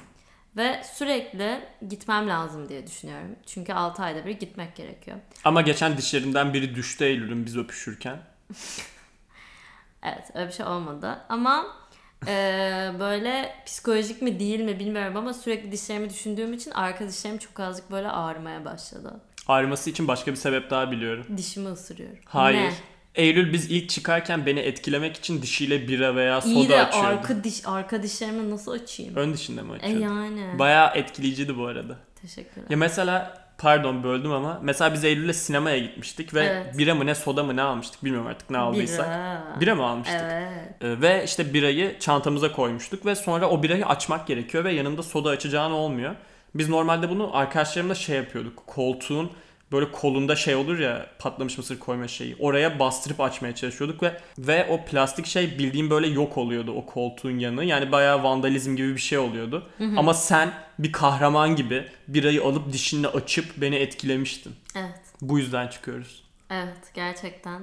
Ve 0.58 0.82
sürekli 0.94 1.60
gitmem 1.90 2.30
lazım 2.30 2.70
diye 2.70 2.88
düşünüyorum. 2.88 3.36
Çünkü 3.46 3.74
6 3.74 4.04
ayda 4.04 4.26
bir 4.26 4.32
gitmek 4.40 4.76
gerekiyor. 4.76 5.18
Ama 5.44 5.62
geçen 5.62 5.98
dişlerinden 5.98 6.54
biri 6.54 6.76
düştü 6.76 7.06
Eylül'ün 7.06 7.46
biz 7.46 7.58
öpüşürken. 7.58 8.20
Evet 10.04 10.32
öyle 10.34 10.48
bir 10.48 10.54
şey 10.54 10.66
olmadı. 10.66 11.20
Ama 11.30 11.66
eee, 12.28 12.92
böyle 13.00 13.56
psikolojik 13.66 14.22
mi 14.22 14.40
değil 14.40 14.60
mi 14.60 14.80
bilmiyorum 14.80 15.18
ama 15.18 15.34
sürekli 15.34 15.72
dişlerimi 15.72 16.10
düşündüğüm 16.10 16.54
için 16.54 16.72
arka 16.72 17.08
dişlerim 17.08 17.38
çok 17.38 17.60
azıcık 17.60 17.92
böyle 17.92 18.10
ağrımaya 18.10 18.66
başladı. 18.66 19.22
Ağrıması 19.48 19.90
için 19.90 20.08
başka 20.08 20.32
bir 20.32 20.38
sebep 20.38 20.70
daha 20.70 20.92
biliyorum. 20.92 21.26
Dişimi 21.38 21.70
ısırıyorum. 21.70 22.18
Hayır. 22.26 22.58
Ne? 22.60 22.74
Eylül 23.18 23.54
biz 23.54 23.72
ilk 23.72 23.90
çıkarken 23.90 24.46
beni 24.46 24.60
etkilemek 24.60 25.18
için 25.18 25.42
dişiyle 25.42 25.88
bira 25.88 26.16
veya 26.16 26.42
soda 26.42 26.54
İyi 26.54 26.70
de 26.70 26.82
açıyordu. 26.86 27.08
arka 27.08 27.44
diş 27.44 27.62
arka 27.66 28.04
dişlerimi 28.04 28.50
nasıl 28.50 28.72
açayım? 28.72 29.16
Ön 29.16 29.34
dişinde 29.34 29.62
mi 29.62 29.72
E 29.72 29.76
açıyordu? 29.76 30.00
yani. 30.04 30.60
Bayağı 30.60 30.92
etkileyiciydi 30.98 31.58
bu 31.58 31.66
arada. 31.66 31.96
Teşekkürler. 32.22 32.68
Ya 32.70 32.78
mesela 32.78 33.48
pardon 33.58 34.04
böldüm 34.04 34.32
ama 34.32 34.60
mesela 34.64 34.94
biz 34.94 35.04
Eylül'le 35.04 35.34
sinemaya 35.34 35.78
gitmiştik 35.80 36.34
ve 36.34 36.44
Evet. 36.44 36.78
bira 36.78 36.96
mı 36.96 37.06
ne 37.06 37.16
soda 37.16 37.44
mı 37.44 37.56
ne 37.56 37.62
almıştık 37.62 38.04
bilmiyorum 38.04 38.28
artık 38.28 38.50
ne 38.50 38.58
aldıysak. 38.58 39.08
Bira. 39.08 39.60
Bira 39.62 39.76
mı 39.76 39.86
almıştık? 39.86 40.22
Evet. 40.24 40.82
Ee, 40.82 41.02
ve 41.02 41.24
işte 41.26 41.54
birayı 41.54 42.00
çantamıza 42.00 42.52
koymuştuk 42.52 43.06
ve 43.06 43.16
sonra 43.16 43.50
o 43.50 43.64
birayı 43.64 43.86
açmak 43.86 44.28
gerekiyor 44.28 44.64
ve 44.64 44.74
yanında 44.74 45.04
soda 45.04 45.30
açacağın 45.30 45.72
olmuyor. 45.72 46.16
Biz 46.56 46.70
normalde 46.70 47.10
bunu 47.10 47.38
arkadaşlarımla 47.38 47.96
şey 47.96 48.16
yapıyorduk. 48.18 48.68
Koltuğun 48.68 49.32
böyle 49.72 49.92
kolunda 49.92 50.36
şey 50.36 50.56
olur 50.56 50.80
ya 50.80 51.08
patlamış 51.20 51.58
mısır 51.58 51.80
koyma 51.80 52.08
şeyi. 52.08 52.36
Oraya 52.40 52.80
bastırıp 52.80 53.22
açmaya 53.22 53.56
çalışıyorduk 53.56 54.04
ve 54.04 54.18
ve 54.38 54.68
o 54.70 54.86
plastik 54.86 55.26
şey 55.26 55.60
bildiğim 55.60 55.90
böyle 55.90 56.08
yok 56.08 56.38
oluyordu 56.38 56.72
o 56.72 56.86
koltuğun 56.86 57.40
yanı. 57.40 57.66
Yani 57.66 57.92
bayağı 57.92 58.24
vandalizm 58.24 58.76
gibi 58.76 58.96
bir 58.96 59.02
şey 59.02 59.18
oluyordu. 59.18 59.70
Ama 59.98 60.14
sen 60.14 60.54
bir 60.80 60.92
kahraman 60.92 61.56
gibi 61.56 61.86
birayı 62.08 62.44
alıp 62.44 62.74
dişinle 62.74 63.08
açıp 63.08 63.46
beni 63.58 63.76
etkilemiştin. 63.76 64.56
Evet. 64.76 65.02
Bu 65.22 65.40
yüzden 65.40 65.68
çıkıyoruz. 65.68 66.24
Evet. 66.50 66.94
Gerçekten. 66.94 67.62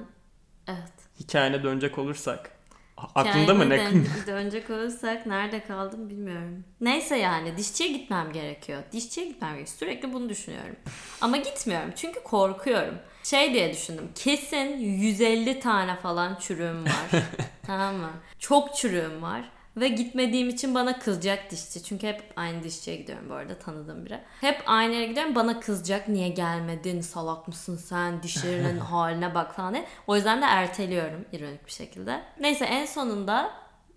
Evet. 0.68 0.92
Hikayene 1.20 1.62
dönecek 1.62 1.98
olursak. 1.98 2.50
Aklında 2.96 3.54
mı 3.54 3.70
ne? 3.70 3.78
Dön- 3.78 4.06
dönecek 4.26 4.70
olursak 4.70 5.26
nerede 5.26 5.64
kaldım 5.64 6.10
bilmiyorum. 6.10 6.64
Neyse 6.80 7.16
yani 7.16 7.56
dişçiye 7.56 7.88
gitmem 7.92 8.32
gerekiyor. 8.32 8.82
Dişçiye 8.92 9.26
gitmem 9.26 9.50
gerekiyor. 9.54 9.76
Sürekli 9.78 10.12
bunu 10.12 10.28
düşünüyorum. 10.28 10.76
Ama 11.20 11.36
gitmiyorum 11.36 11.90
çünkü 11.96 12.22
korkuyorum. 12.22 12.94
Şey 13.22 13.54
diye 13.54 13.72
düşündüm. 13.72 14.08
Kesin 14.14 14.78
150 14.78 15.60
tane 15.60 15.96
falan 15.96 16.34
çürüğüm 16.40 16.84
var. 16.84 17.22
tamam 17.66 17.94
mı? 17.94 18.10
Çok 18.38 18.76
çürüğüm 18.76 19.22
var. 19.22 19.50
Ve 19.76 19.88
gitmediğim 19.88 20.48
için 20.48 20.74
bana 20.74 20.98
kızacak 20.98 21.50
dişçi. 21.50 21.82
Çünkü 21.82 22.06
hep 22.06 22.22
aynı 22.36 22.62
dişçiye 22.62 22.96
gidiyorum 22.96 23.28
bu 23.30 23.34
arada 23.34 23.58
tanıdığım 23.58 24.06
biri. 24.06 24.20
Hep 24.40 24.62
aynı 24.66 24.94
yere 24.94 25.06
gidiyorum 25.06 25.34
bana 25.34 25.60
kızacak. 25.60 26.08
Niye 26.08 26.28
gelmedin? 26.28 27.00
Salak 27.00 27.48
mısın 27.48 27.76
sen? 27.76 28.22
Dişlerinin 28.22 28.78
haline 28.90 29.34
bak 29.34 29.54
falan 29.56 29.74
diye. 29.74 29.86
O 30.06 30.16
yüzden 30.16 30.42
de 30.42 30.44
erteliyorum 30.46 31.24
ironik 31.32 31.66
bir 31.66 31.72
şekilde. 31.72 32.22
Neyse 32.40 32.64
en 32.64 32.86
sonunda 32.86 33.50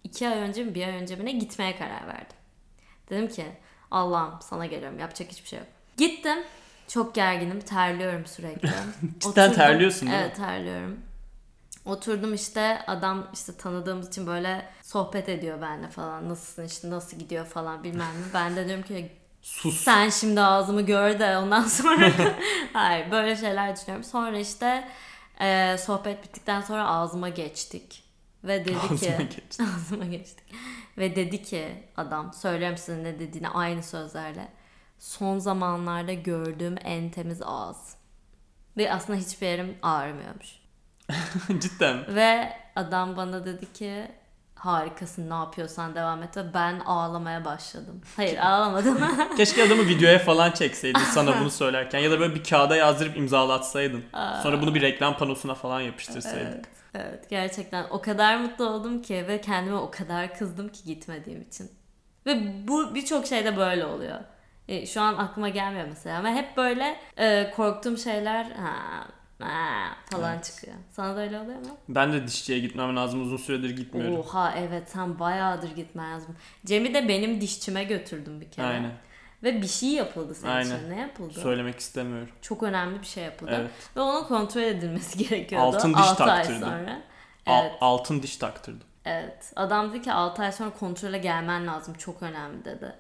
iki 0.04 0.28
ay 0.28 0.38
önce 0.38 0.64
mi 0.64 0.76
bir 0.76 0.88
ay 0.88 0.94
önce 0.94 1.16
mi 1.16 1.26
ne 1.26 1.32
gitmeye 1.32 1.76
karar 1.78 2.08
verdim. 2.08 2.38
Dedim 3.10 3.28
ki 3.28 3.46
Allah'ım 3.92 4.34
sana 4.42 4.66
geliyorum 4.66 5.00
yapacak 5.00 5.32
hiçbir 5.32 5.50
şey 5.50 5.60
yok. 5.60 5.68
Gittim. 5.98 6.38
Çok 6.88 7.16
gerginim. 7.16 7.60
Terliyorum 7.60 8.26
sürekli. 8.26 8.70
Cidden 9.20 9.54
terliyorsun 9.54 10.08
değil 10.08 10.20
mi? 10.20 10.24
Evet 10.26 10.36
terliyorum. 10.36 11.00
Oturdum 11.88 12.34
işte 12.34 12.82
adam 12.88 13.28
işte 13.34 13.58
tanıdığımız 13.58 14.08
için 14.08 14.28
böyle 14.28 14.66
sohbet 14.84 15.30
ediyor 15.30 15.62
benimle 15.62 15.90
falan. 15.90 16.30
Nasılsın 16.30 16.66
işte 16.66 16.90
nasıl 16.90 17.18
gidiyor 17.18 17.46
falan 17.46 17.84
bilmem 17.84 18.08
ne. 18.08 18.34
Ben 18.34 18.56
de 18.56 18.68
diyorum 18.68 18.84
ki 18.84 19.12
Sus. 19.42 19.84
sen 19.84 20.10
şimdi 20.10 20.42
ağzımı 20.42 20.82
gör 20.82 21.20
de 21.20 21.38
ondan 21.38 21.64
sonra 21.64 22.12
hayır 22.74 23.12
böyle 23.12 23.36
şeyler 23.36 23.76
düşünüyorum. 23.76 24.04
Sonra 24.04 24.38
işte 24.38 24.88
e, 25.40 25.78
sohbet 25.78 26.24
bittikten 26.24 26.62
sonra 26.62 26.88
ağzıma 26.88 27.30
geçtik. 27.30 28.04
Ve 28.44 28.66
dedi 28.66 28.78
Ağzıma 28.78 28.98
ki 28.98 29.36
geçti. 29.36 29.64
ağzıma 29.76 30.06
geçtik. 30.06 30.46
Ve 30.98 31.16
dedi 31.16 31.44
ki 31.44 31.90
adam 31.98 32.34
söylüyorum 32.34 32.78
size 32.78 33.04
ne 33.04 33.20
dediğini 33.20 33.50
aynı 33.50 33.84
sözlerle. 33.84 34.48
Son 35.00 35.40
zamanlarda 35.40 36.14
gördüğüm 36.14 36.76
en 36.84 37.10
temiz 37.10 37.42
ağız. 37.42 37.96
Ve 38.78 38.94
aslında 38.94 39.20
hiçbir 39.20 39.48
yerim 39.48 39.78
ağrımıyormuş. 39.82 40.57
Cidden. 41.60 42.16
Ve 42.16 42.54
adam 42.76 43.18
bana 43.18 43.46
dedi 43.46 43.74
ki 43.74 44.08
harikasın 44.56 45.30
ne 45.30 45.34
yapıyorsan 45.34 45.96
devam 45.96 46.24
et 46.24 46.38
ve 46.38 46.54
ben 46.54 46.80
ağlamaya 46.80 47.46
başladım. 47.46 48.02
Hayır 48.16 48.38
ağlamadım. 48.38 48.98
Keşke 49.38 49.64
adamı 49.64 49.88
videoya 49.88 50.20
falan 50.20 50.52
çekseydin 50.52 51.00
sana 51.14 51.40
bunu 51.40 51.52
söylerken. 51.52 52.00
Ya 52.00 52.12
da 52.12 52.20
böyle 52.20 52.36
bir 52.36 52.44
kağıda 52.44 52.76
yazdırıp 52.76 53.18
imzalatsaydın. 53.18 54.04
Sonra 54.44 54.62
bunu 54.62 54.76
bir 54.76 54.82
reklam 54.82 55.18
panosuna 55.18 55.56
falan 55.56 55.82
yapıştırsaydık. 55.82 56.48
evet, 56.48 56.66
evet 56.96 57.30
gerçekten 57.30 57.86
o 57.90 58.02
kadar 58.02 58.38
mutlu 58.38 58.70
oldum 58.70 59.02
ki 59.02 59.26
ve 59.28 59.42
kendime 59.42 59.78
o 59.78 59.92
kadar 59.92 60.38
kızdım 60.38 60.70
ki 60.70 60.84
gitmediğim 60.86 61.42
için. 61.42 61.72
Ve 62.26 62.68
bu 62.68 62.96
birçok 62.96 63.28
şeyde 63.28 63.58
böyle 63.58 63.86
oluyor. 63.86 64.20
E, 64.68 64.86
şu 64.86 65.02
an 65.02 65.18
aklıma 65.18 65.50
gelmiyor 65.50 65.86
mesela 65.90 66.20
ama 66.20 66.30
hep 66.30 66.58
böyle 66.58 67.00
e, 67.18 67.52
korktuğum 67.56 67.98
şeyler 67.98 68.44
ha, 68.44 68.74
ha, 69.40 69.88
falan 70.12 70.40
çıkıyor. 70.40 70.76
Sana 70.92 71.16
da 71.16 71.20
öyle 71.22 71.40
oluyor 71.40 71.60
mu? 71.60 71.78
Ben 71.90 72.14
de 72.14 72.28
dişçiye 72.28 72.60
gitmem 72.60 72.96
lazım. 72.96 73.22
Uzun 73.22 73.38
süredir 73.38 73.70
gitmiyorum. 73.70 74.18
Oha 74.20 74.54
evet 74.58 74.90
sen 74.90 75.20
bayağıdır 75.20 75.76
gitmen 75.76 76.14
lazım. 76.14 76.36
Cem'i 76.66 76.94
de 76.94 77.08
benim 77.08 77.42
dişçime 77.42 77.84
götürdüm 77.84 78.42
bir 78.42 78.52
kere. 78.52 78.66
Aynen. 78.68 78.92
Ve 79.44 79.62
bir 79.62 79.68
şey 79.68 79.90
yapıldı 79.90 80.36
senin 80.36 80.52
Aynen. 80.52 80.76
için. 80.78 80.90
Ne 80.90 81.00
yapıldı? 81.00 81.40
Söylemek 81.40 81.80
istemiyorum. 81.80 82.30
Çok 82.42 82.64
önemli 82.64 83.02
bir 83.02 83.06
şey 83.06 83.24
yapıldı. 83.24 83.52
Evet. 83.56 83.72
Ve 83.96 84.02
onun 84.02 84.24
kontrol 84.24 84.62
edilmesi 84.62 85.18
gerekiyordu. 85.30 85.66
Altın 85.66 85.94
diş 85.94 86.02
Altı 86.02 86.24
ay 86.24 86.30
taktırdı. 86.30 86.60
sonra. 86.60 87.02
Al- 87.46 87.64
Evet. 87.66 87.76
altın 87.82 88.22
diş 88.22 88.38
taktırdım. 88.38 88.88
Evet. 89.06 89.52
Adam 89.56 89.90
dedi 89.90 90.02
ki 90.02 90.12
6 90.14 90.42
ay 90.42 90.52
sonra 90.52 90.70
kontrole 90.70 91.18
gelmen 91.18 91.68
lazım. 91.68 91.94
Çok 91.94 92.24
önemli 92.24 92.66
dedi. 92.66 92.96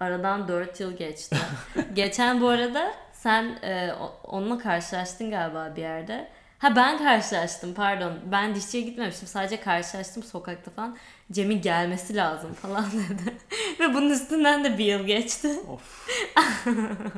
Aradan 0.00 0.48
4 0.48 0.80
yıl 0.80 0.96
geçti. 0.96 1.36
Geçen 1.94 2.40
bu 2.40 2.48
arada 2.48 2.92
sen 3.22 3.44
e, 3.62 3.92
onunla 4.24 4.58
karşılaştın 4.58 5.30
galiba 5.30 5.72
bir 5.76 5.82
yerde. 5.82 6.28
Ha 6.58 6.76
ben 6.76 6.98
karşılaştım 6.98 7.74
pardon. 7.74 8.12
Ben 8.32 8.54
dişçiye 8.54 8.82
gitmemiştim. 8.82 9.28
Sadece 9.28 9.60
karşılaştım 9.60 10.22
sokakta 10.22 10.70
falan. 10.70 10.96
Cem'in 11.32 11.62
gelmesi 11.62 12.16
lazım 12.16 12.54
falan 12.54 12.84
dedi. 12.92 13.34
Ve 13.80 13.94
bunun 13.94 14.10
üstünden 14.10 14.64
de 14.64 14.78
bir 14.78 14.84
yıl 14.84 15.04
geçti. 15.06 15.48
Of. 15.68 16.08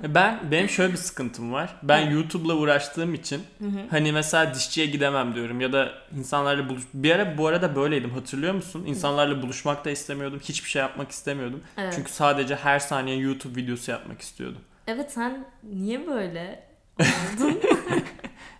ben 0.08 0.38
benim 0.50 0.68
şöyle 0.68 0.92
bir 0.92 0.98
sıkıntım 0.98 1.52
var. 1.52 1.76
Ben 1.82 2.10
YouTube'la 2.10 2.54
uğraştığım 2.54 3.14
için 3.14 3.42
hani 3.90 4.12
mesela 4.12 4.54
dişçiye 4.54 4.86
gidemem 4.86 5.34
diyorum 5.34 5.60
ya 5.60 5.72
da 5.72 5.92
insanlarla 6.18 6.68
buluş 6.68 6.82
bir 6.94 7.10
ara 7.10 7.38
bu 7.38 7.46
arada 7.46 7.76
böyleydim 7.76 8.10
hatırlıyor 8.10 8.54
musun? 8.54 8.84
İnsanlarla 8.86 9.42
buluşmak 9.42 9.84
da 9.84 9.90
istemiyordum. 9.90 10.40
Hiçbir 10.40 10.70
şey 10.70 10.82
yapmak 10.82 11.10
istemiyordum. 11.10 11.62
Evet. 11.78 11.92
Çünkü 11.96 12.12
sadece 12.12 12.56
her 12.56 12.78
saniye 12.78 13.16
YouTube 13.16 13.60
videosu 13.60 13.90
yapmak 13.90 14.20
istiyordum. 14.20 14.62
Evet 14.86 15.12
sen 15.12 15.44
niye 15.62 16.06
böyle 16.06 16.64
oldun? 17.00 17.60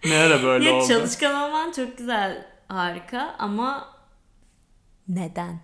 Ne 0.05 0.17
ara 0.19 0.43
böyle 0.43 0.69
ya 0.69 0.75
oldu? 0.75 0.89
çalışkan 0.89 1.35
olman 1.43 1.73
çok 1.73 1.99
güzel. 1.99 2.47
Harika 2.69 3.35
ama 3.39 3.89
neden? 5.09 5.61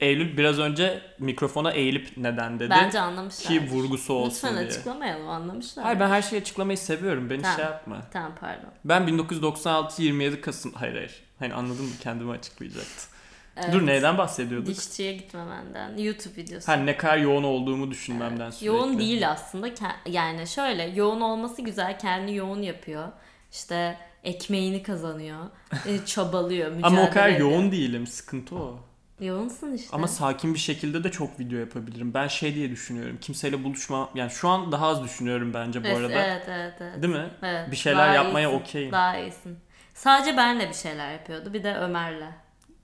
Eylül 0.00 0.36
biraz 0.36 0.58
önce 0.58 1.02
mikrofona 1.18 1.72
eğilip 1.72 2.16
neden 2.16 2.60
dedi. 2.60 2.70
Bence 2.70 3.00
anlamışlar. 3.00 3.48
ki 3.52 3.70
vurgusu 3.70 4.14
olsun 4.14 4.30
Lütfen 4.48 4.54
diye. 4.56 4.66
açıklamayalım 4.68 5.28
anlamışlar. 5.28 5.84
Hayır 5.84 6.00
ben 6.00 6.08
her 6.08 6.22
şeyi 6.22 6.40
açıklamayı 6.42 6.78
seviyorum. 6.78 7.30
Beni 7.30 7.42
Tamam. 7.42 7.56
şey 7.56 7.64
yapma. 7.64 8.00
Tamam 8.12 8.32
pardon. 8.40 8.70
Ben 8.84 9.06
1996 9.06 10.02
27 10.02 10.40
Kasım 10.40 10.72
hayır 10.72 10.94
hayır. 10.94 11.22
Hani 11.38 11.54
anladın 11.54 11.84
mı 11.84 11.90
kendimi 12.02 12.32
açıklayacaktım. 12.32 13.15
Evet. 13.56 13.72
Dur 13.72 13.86
neyden 13.86 14.18
bahsediyorduk? 14.18 14.68
Dişçiye 14.76 15.12
gitmemenden. 15.12 15.96
YouTube 15.96 16.36
videosu. 16.36 16.68
Ha 16.68 16.76
ne 16.76 16.96
kadar 16.96 17.16
yoğun 17.18 17.42
olduğumu 17.42 17.90
düşünmemden 17.90 18.50
sürekli. 18.50 18.66
yoğun 18.66 18.98
değil 18.98 19.30
aslında. 19.30 19.68
Yani 20.06 20.46
şöyle 20.46 20.82
yoğun 20.82 21.20
olması 21.20 21.62
güzel. 21.62 21.98
Kendini 21.98 22.36
yoğun 22.36 22.62
yapıyor. 22.62 23.08
İşte 23.52 23.96
ekmeğini 24.24 24.82
kazanıyor. 24.82 25.46
e, 25.86 26.04
çabalıyor. 26.06 26.72
Ama 26.82 27.02
o 27.02 27.10
kadar 27.10 27.28
ediyor. 27.28 27.50
yoğun 27.50 27.72
değilim. 27.72 28.06
Sıkıntı 28.06 28.54
o. 28.56 28.78
Yoğunsun 29.20 29.72
işte. 29.72 29.88
Ama 29.92 30.08
sakin 30.08 30.54
bir 30.54 30.58
şekilde 30.58 31.04
de 31.04 31.10
çok 31.10 31.40
video 31.40 31.58
yapabilirim. 31.58 32.14
Ben 32.14 32.28
şey 32.28 32.54
diye 32.54 32.70
düşünüyorum. 32.70 33.18
Kimseyle 33.20 33.64
buluşma 33.64 34.10
yani 34.14 34.30
şu 34.30 34.48
an 34.48 34.72
daha 34.72 34.86
az 34.86 35.04
düşünüyorum 35.04 35.54
bence 35.54 35.84
bu 35.84 35.86
evet, 35.86 35.98
arada. 35.98 36.12
evet 36.12 36.42
evet 36.48 36.74
evet. 36.80 37.02
Değil 37.02 37.14
mi? 37.14 37.30
Evet, 37.42 37.70
Bir 37.70 37.76
şeyler 37.76 38.06
daha 38.06 38.14
yapmaya 38.14 38.52
okeyim. 38.52 38.92
Daha 38.92 39.18
iyisin. 39.18 39.58
Sadece 39.94 40.36
benle 40.36 40.68
bir 40.68 40.74
şeyler 40.74 41.12
yapıyordu. 41.12 41.52
Bir 41.52 41.64
de 41.64 41.74
Ömer'le. 41.74 42.30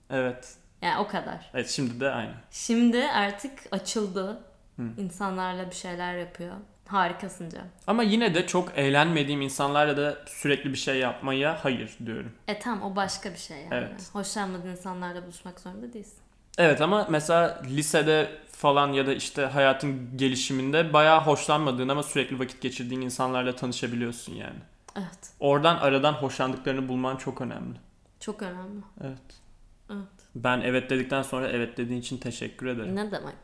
Evet. 0.09 0.55
Yani 0.83 0.99
o 0.99 1.07
kadar. 1.07 1.49
Evet 1.53 1.69
şimdi 1.69 1.99
de 1.99 2.11
aynı. 2.11 2.31
Şimdi 2.51 3.07
artık 3.07 3.59
açıldı. 3.71 4.41
Hı. 4.75 4.83
İnsanlarla 4.97 5.69
bir 5.69 5.75
şeyler 5.75 6.17
yapıyor. 6.17 6.55
Harikasın 6.87 7.49
Cem. 7.49 7.67
Ama 7.87 8.03
yine 8.03 8.35
de 8.35 8.47
çok 8.47 8.77
eğlenmediğim 8.77 9.41
insanlarla 9.41 9.97
da 9.97 10.17
sürekli 10.25 10.69
bir 10.69 10.77
şey 10.77 10.97
yapmaya 10.99 11.63
hayır 11.63 11.97
diyorum. 12.05 12.31
E 12.47 12.59
tamam 12.59 12.91
o 12.91 12.95
başka 12.95 13.31
bir 13.31 13.37
şey 13.37 13.57
yani. 13.57 13.67
Evet. 13.71 14.09
Hoşlanmadığın 14.13 14.69
insanlarla 14.69 15.23
buluşmak 15.23 15.59
zorunda 15.59 15.93
değilsin. 15.93 16.17
Evet 16.57 16.81
ama 16.81 17.07
mesela 17.09 17.61
lisede 17.65 18.31
falan 18.51 18.93
ya 18.93 19.07
da 19.07 19.13
işte 19.13 19.45
hayatın 19.45 20.17
gelişiminde 20.17 20.93
bayağı 20.93 21.21
hoşlanmadığın 21.21 21.89
ama 21.89 22.03
sürekli 22.03 22.39
vakit 22.39 22.61
geçirdiğin 22.61 23.01
insanlarla 23.01 23.55
tanışabiliyorsun 23.55 24.33
yani. 24.33 24.59
Evet. 24.95 25.31
Oradan 25.39 25.77
aradan 25.77 26.13
hoşlandıklarını 26.13 26.87
bulman 26.87 27.15
çok 27.17 27.41
önemli. 27.41 27.77
Çok 28.19 28.41
önemli. 28.41 28.81
Evet. 29.01 29.41
Evet. 29.89 30.22
Ben 30.35 30.61
evet 30.61 30.89
dedikten 30.89 31.21
sonra 31.21 31.47
evet 31.49 31.77
dediğin 31.77 31.99
için 31.99 32.17
teşekkür 32.17 32.67
ederim. 32.67 32.95
Ne 32.95 33.11
demek? 33.11 33.35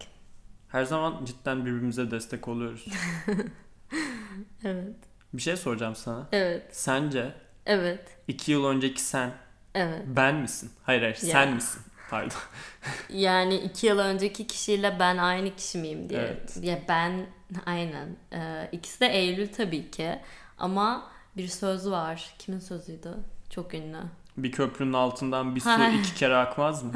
Her 0.69 0.83
zaman 0.83 1.25
cidden 1.25 1.65
birbirimize 1.65 2.11
destek 2.11 2.47
oluyoruz. 2.47 2.85
Evet. 4.63 4.95
Bir 5.33 5.41
şey 5.41 5.57
soracağım 5.57 5.95
sana. 5.95 6.27
Evet. 6.31 6.63
Sence 6.71 7.33
Evet. 7.65 8.17
iki 8.27 8.51
yıl 8.51 8.65
önceki 8.65 9.01
sen 9.01 9.31
Evet. 9.75 10.01
ben 10.07 10.35
misin? 10.35 10.71
Hayır 10.83 11.01
hayır 11.01 11.15
Ya. 11.23 11.31
sen 11.31 11.53
misin? 11.55 11.81
Pardon. 12.09 12.37
Yani 13.09 13.55
iki 13.55 13.87
yıl 13.87 13.99
önceki 13.99 14.47
kişiyle 14.47 14.97
ben 14.99 15.17
aynı 15.17 15.55
kişi 15.55 15.77
miyim 15.77 16.09
diye. 16.09 16.19
Evet. 16.19 16.57
Ya 16.61 16.79
ben 16.87 17.25
aynen. 17.65 18.15
Ee, 18.33 18.69
ikisi 18.71 18.99
de 18.99 19.07
Eylül 19.07 19.47
tabii 19.53 19.91
ki. 19.91 20.19
Ama 20.57 21.11
bir 21.37 21.47
söz 21.47 21.89
var. 21.91 22.33
Kimin 22.39 22.59
sözüydü? 22.59 23.13
Çok 23.49 23.73
ünlü. 23.73 23.97
Bir 24.43 24.51
köprünün 24.51 24.93
altından 24.93 25.55
bir 25.55 25.61
su 25.61 25.83
iki 25.99 26.15
kere 26.15 26.35
akmaz 26.35 26.83
mı? 26.83 26.91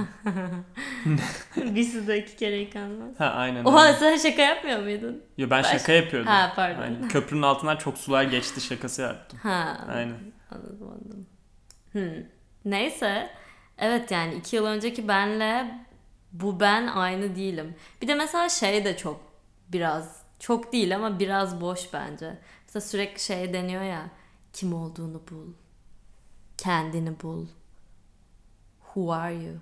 Birisi 1.56 2.08
de 2.08 2.24
iki 2.24 2.36
kere 2.36 2.56
yıkanmaz. 2.56 3.20
Ha 3.20 3.26
aynen. 3.26 3.66
Oha 3.66 3.88
öyle. 3.88 3.98
sen 3.98 4.18
şaka 4.18 4.42
yapmıyor 4.42 4.80
muydun? 4.80 5.24
Yo, 5.38 5.50
ben 5.50 5.64
Baş- 5.64 5.72
şaka 5.72 5.92
yapıyordum. 5.92 6.28
Ha 6.28 6.54
pardon. 6.56 6.82
Aynen. 6.82 7.08
Köprünün 7.08 7.42
altından 7.42 7.78
çok 7.78 7.98
sular 7.98 8.24
geçti 8.24 8.62
şakası 8.62 9.02
yaptım. 9.02 9.40
Ha. 9.44 9.78
Aynen. 9.96 10.18
Anladım 10.52 10.88
anladım. 10.88 11.28
Hmm. 11.92 12.26
Neyse. 12.66 13.30
Evet 13.78 14.12
yani 14.12 14.36
iki 14.36 14.56
yıl 14.56 14.66
önceki 14.66 15.08
benle 15.08 15.86
bu 16.32 16.60
ben 16.60 16.88
aynı 16.88 17.36
değilim. 17.36 17.76
Bir 18.02 18.08
de 18.08 18.16
mesela 18.16 18.50
şey 18.50 18.86
de 18.86 18.98
çok 18.98 19.22
biraz 19.68 20.24
çok 20.40 20.74
değil 20.74 20.96
ama 20.96 21.20
biraz 21.20 21.62
boş 21.62 21.94
bence. 21.94 22.38
Mesela 22.66 22.82
sürekli 22.82 23.20
şey 23.20 23.54
deniyor 23.54 23.84
ya 23.84 24.10
kim 24.54 24.74
olduğunu 24.74 25.22
bul. 25.32 25.54
Kendini 26.64 27.20
bul. 27.24 27.46
Who 28.84 29.14
are 29.14 29.34
you? 29.34 29.56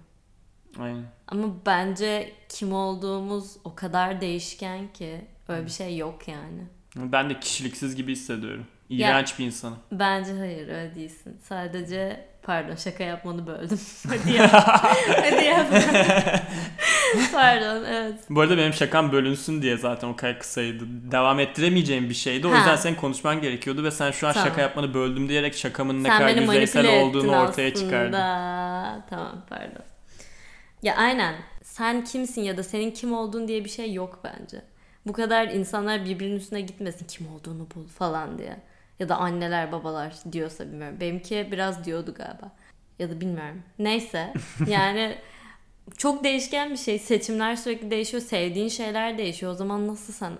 Aynen. 0.80 1.06
Ama 1.28 1.48
bence 1.66 2.34
kim 2.50 2.74
olduğumuz 2.74 3.58
o 3.64 3.76
kadar 3.76 4.22
değişken 4.22 4.94
ki 4.94 5.22
öyle 5.48 5.66
bir 5.66 5.72
şey 5.72 5.98
yok 5.98 6.28
yani. 6.28 6.62
Ben 6.96 7.30
de 7.30 7.40
kişiliksiz 7.40 7.96
gibi 7.96 8.12
hissediyorum. 8.12 8.66
İğrenç 8.90 9.40
bir 9.40 9.46
insanım. 9.46 9.78
Bence 9.92 10.34
hayır 10.34 10.68
öyle 10.68 10.96
değilsin. 10.96 11.38
Sadece 11.44 12.28
pardon 12.44 12.76
şaka 12.76 13.04
yapmanı 13.04 13.48
böldüm. 13.48 13.80
Hadi 14.08 14.32
yap. 14.32 14.52
Hadi 15.22 15.46
yap. 15.46 15.68
pardon 17.34 17.84
evet. 17.86 18.16
Bu 18.30 18.42
arada 18.42 18.58
benim 18.58 18.74
şakam 18.74 19.12
bölünsün 19.12 19.62
diye 19.62 19.78
zaten 19.78 20.08
o 20.08 20.16
kadar 20.16 20.40
kısaydı. 20.40 20.84
Devam 21.12 21.40
ettiremeyeceğim 21.40 22.10
bir 22.10 22.14
şeydi. 22.14 22.48
O 22.48 22.52
Ha. 22.52 22.58
yüzden 22.58 22.76
senin 22.76 22.96
konuşman 22.96 23.42
gerekiyordu 23.42 23.84
ve 23.84 23.92
sen 23.92 24.12
şu 24.12 24.28
an 24.28 24.34
Tamam. 24.34 24.50
şaka 24.50 24.62
yapmanı 24.62 24.94
böldüm 24.94 25.30
diyerek 25.30 25.56
şakamın 25.56 26.04
ne 26.04 26.08
Sen 26.08 26.18
kadar 26.20 26.36
yüzeysel 26.42 27.02
olduğunu 27.02 27.32
ortaya 27.32 27.68
aslında. 27.68 27.74
çıkardın. 27.74 28.12
Tamam 29.10 29.46
pardon. 29.50 29.84
Ya 30.84 30.96
aynen. 30.96 31.36
Sen 31.64 32.04
kimsin 32.04 32.42
ya 32.42 32.58
da 32.58 32.64
senin 32.64 32.92
kim 32.92 33.14
olduğun 33.14 33.48
diye 33.48 33.64
bir 33.66 33.70
şey 33.70 33.94
yok 33.94 34.20
bence. 34.24 34.62
Bu 35.08 35.14
kadar 35.14 35.48
insanlar 35.48 36.06
birbirinin 36.06 36.36
üstüne 36.36 36.62
gitmesin 36.62 37.06
kim 37.08 37.34
olduğunu 37.36 37.68
bul 37.76 37.88
falan 37.88 38.38
diye. 38.38 38.58
Ya 39.00 39.10
da 39.10 39.16
anneler 39.18 39.72
babalar 39.72 40.14
diyorsa 40.32 40.66
bilmiyorum. 40.68 40.98
Benimki 41.00 41.48
biraz 41.52 41.86
diyordu 41.86 42.14
galiba. 42.18 42.52
Ya 43.00 43.10
da 43.10 43.22
bilmiyorum. 43.22 43.64
Neyse. 43.80 44.34
Yani 44.68 45.16
çok 45.98 46.24
değişken 46.24 46.72
bir 46.72 46.78
şey. 46.78 47.00
Seçimler 47.00 47.56
sürekli 47.56 47.92
değişiyor. 47.92 48.24
Sevdiğin 48.24 48.68
şeyler 48.68 49.18
değişiyor. 49.18 49.52
O 49.52 49.56
zaman 49.56 49.88
nasıl 49.88 50.14
sen 50.14 50.34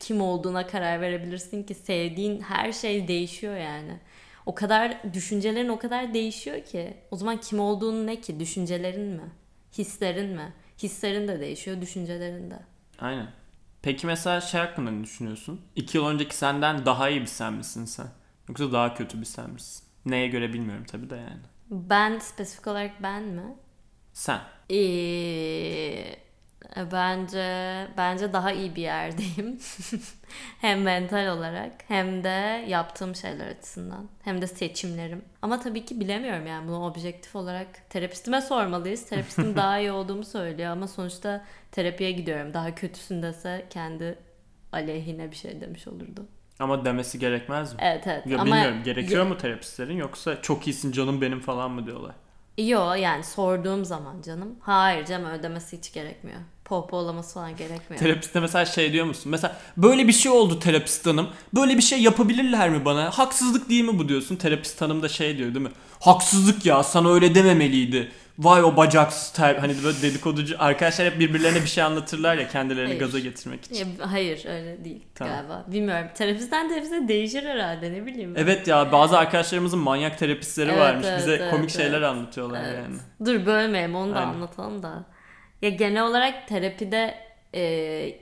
kim 0.00 0.20
olduğuna 0.20 0.66
karar 0.66 1.00
verebilirsin 1.00 1.62
ki? 1.62 1.74
Sevdiğin 1.74 2.40
her 2.40 2.72
şey 2.72 3.08
değişiyor 3.08 3.56
yani. 3.56 4.00
O 4.46 4.54
kadar 4.54 5.14
düşüncelerin 5.14 5.68
o 5.68 5.78
kadar 5.78 6.14
değişiyor 6.14 6.64
ki. 6.64 6.96
O 7.10 7.16
zaman 7.16 7.36
kim 7.40 7.60
olduğunu 7.60 8.06
ne 8.06 8.20
ki? 8.20 8.40
Düşüncelerin 8.40 9.06
mi? 9.06 9.30
Hislerin 9.78 10.30
mi? 10.36 10.52
Hislerin 10.82 11.28
de 11.28 11.40
değişiyor, 11.40 11.80
düşüncelerin 11.80 12.50
de. 12.50 12.58
Aynen. 12.98 13.28
Peki 13.82 14.06
mesela 14.06 14.40
şey 14.40 14.60
hakkında 14.60 14.90
ne 14.90 15.04
düşünüyorsun? 15.04 15.60
İki 15.76 15.96
yıl 15.98 16.06
önceki 16.06 16.36
senden 16.36 16.86
daha 16.86 17.08
iyi 17.08 17.20
bir 17.20 17.26
sen 17.26 17.52
misin 17.52 17.84
sen? 17.84 18.06
Yoksa 18.48 18.72
daha 18.72 18.94
kötü 18.94 19.20
bir 19.20 19.24
sen 19.26 19.50
misin? 19.50 19.84
Neye 20.06 20.28
göre 20.28 20.52
bilmiyorum 20.52 20.84
tabii 20.88 21.10
de 21.10 21.16
yani. 21.16 21.40
Ben 21.70 22.18
spesifik 22.18 22.66
olarak 22.66 23.02
ben 23.02 23.22
mi? 23.22 23.56
Sen. 24.12 24.40
Ee, 24.70 26.16
bence 26.92 27.86
bence 27.96 28.32
daha 28.32 28.52
iyi 28.52 28.76
bir 28.76 28.82
yerdeyim. 28.82 29.58
hem 30.60 30.82
mental 30.82 31.36
olarak 31.36 31.72
hem 31.88 32.24
de 32.24 32.64
yaptığım 32.68 33.14
şeyler 33.14 33.46
açısından 33.46 34.08
hem 34.22 34.42
de 34.42 34.46
seçimlerim. 34.46 35.24
Ama 35.42 35.60
tabii 35.60 35.84
ki 35.84 36.00
bilemiyorum 36.00 36.46
yani 36.46 36.68
bunu 36.68 36.86
objektif 36.86 37.36
olarak 37.36 37.90
terapistime 37.90 38.40
sormalıyız. 38.40 39.06
Terapistim 39.06 39.56
daha 39.56 39.78
iyi 39.78 39.92
olduğumu 39.92 40.24
söylüyor 40.24 40.70
ama 40.70 40.88
sonuçta 40.88 41.44
terapiye 41.72 42.12
gidiyorum. 42.12 42.54
Daha 42.54 42.74
kötüsündese 42.74 43.66
kendi 43.70 44.18
aleyhine 44.72 45.30
bir 45.30 45.36
şey 45.36 45.60
demiş 45.60 45.88
olurdu. 45.88 46.26
Ama 46.58 46.84
demesi 46.84 47.18
gerekmez 47.18 47.72
mi? 47.72 47.78
Evet 47.82 48.06
evet. 48.06 48.26
Ya 48.26 48.38
ama 48.38 48.46
bilmiyorum 48.46 48.82
gerekiyor 48.84 49.26
mu 49.26 49.38
terapistlerin 49.38 49.96
yoksa 49.96 50.42
çok 50.42 50.66
iyisin 50.66 50.92
canım 50.92 51.20
benim 51.20 51.40
falan 51.40 51.70
mı 51.70 51.86
diyorlar? 51.86 52.14
Yo 52.58 52.94
yani 52.94 53.24
sorduğum 53.24 53.84
zaman 53.84 54.22
canım. 54.22 54.56
Hayır 54.60 55.06
canım 55.06 55.30
ödemesi 55.30 55.76
hiç 55.76 55.92
gerekmiyor. 55.92 56.38
Pohpohlaması 56.64 57.34
falan 57.34 57.56
gerekmiyor. 57.56 58.00
Terapiste 58.00 58.40
mesela 58.40 58.64
şey 58.64 58.92
diyor 58.92 59.06
musun? 59.06 59.30
Mesela 59.30 59.56
böyle 59.76 60.08
bir 60.08 60.12
şey 60.12 60.32
oldu 60.32 60.58
terapist 60.58 61.06
hanım. 61.06 61.28
Böyle 61.54 61.76
bir 61.76 61.82
şey 61.82 62.02
yapabilirler 62.02 62.70
mi 62.70 62.84
bana? 62.84 63.10
Haksızlık 63.10 63.68
değil 63.68 63.84
mi 63.84 63.98
bu 63.98 64.08
diyorsun? 64.08 64.36
Terapist 64.36 64.80
hanım 64.80 65.02
da 65.02 65.08
şey 65.08 65.38
diyor 65.38 65.54
değil 65.54 65.66
mi? 65.66 65.72
Haksızlık 66.00 66.66
ya 66.66 66.82
sana 66.82 67.12
öyle 67.12 67.34
dememeliydi. 67.34 68.12
Vay 68.38 68.62
o 68.64 68.76
bacaksız 68.76 69.32
ter... 69.32 69.54
Hani 69.54 69.74
böyle 69.84 70.02
dedikoducu 70.02 70.56
arkadaşlar 70.58 71.06
hep 71.06 71.18
birbirlerine 71.20 71.62
bir 71.62 71.66
şey 71.68 71.84
anlatırlar 71.84 72.36
ya 72.36 72.48
kendilerini 72.48 72.88
Hayır. 72.88 73.00
gaza 73.00 73.18
getirmek 73.18 73.64
için. 73.64 73.74
Ya, 73.98 74.12
hayır 74.12 74.44
öyle 74.48 74.84
değil 74.84 75.02
Tamam. 75.14 75.34
galiba. 75.34 75.64
Bilmiyorum. 75.68 76.06
Terapisten 76.14 76.68
terapiste 76.68 77.08
değişir 77.08 77.42
herhalde 77.44 77.92
ne 77.92 78.06
bileyim. 78.06 78.34
ben. 78.34 78.40
Evet 78.40 78.68
ya 78.68 78.92
bazı 78.92 79.18
arkadaşımızın 79.18 79.78
manyak 79.78 80.18
terapistleri 80.18 80.68
Evet, 80.70 80.80
varmış. 80.80 81.06
evet, 81.08 81.18
Bize 81.18 81.34
evet, 81.34 81.50
komik 81.50 81.70
şeyler 81.70 81.98
evet. 81.98 82.08
anlatıyorlar 82.08 82.64
Evet. 82.64 82.78
yani. 82.82 82.96
Dur 83.24 83.46
bölmeyelim 83.46 83.94
onu 83.96 84.14
da 84.14 84.18
Aynen. 84.18 84.28
anlatalım 84.34 84.82
da. 84.82 85.04
Ya 85.62 85.70
genel 85.70 86.02
olarak 86.06 86.48
terapide 86.48 87.14
e, 87.54 87.62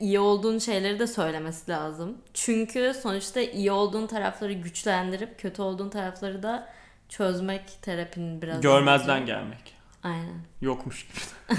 iyi 0.01 0.21
olduğun 0.21 0.59
şeyleri 0.59 0.99
de 0.99 1.07
söylemesi 1.07 1.71
lazım. 1.71 2.19
Çünkü 2.35 2.93
sonuçta 3.03 3.41
iyi 3.41 3.73
olduğun 3.73 4.07
tarafları 4.07 4.53
güçlendirip 4.53 5.39
kötü 5.39 5.63
olduğun 5.63 5.89
tarafları 5.91 6.43
da 6.43 6.69
çözmek 7.09 7.63
terapinin 7.83 8.43
biraz 8.43 8.61
Görmezden 8.61 9.17
amacı. 9.17 9.27
gelmek. 9.27 9.76
Aynen. 10.07 10.41
Yokmuş 10.61 11.07
gibi. 11.07 11.59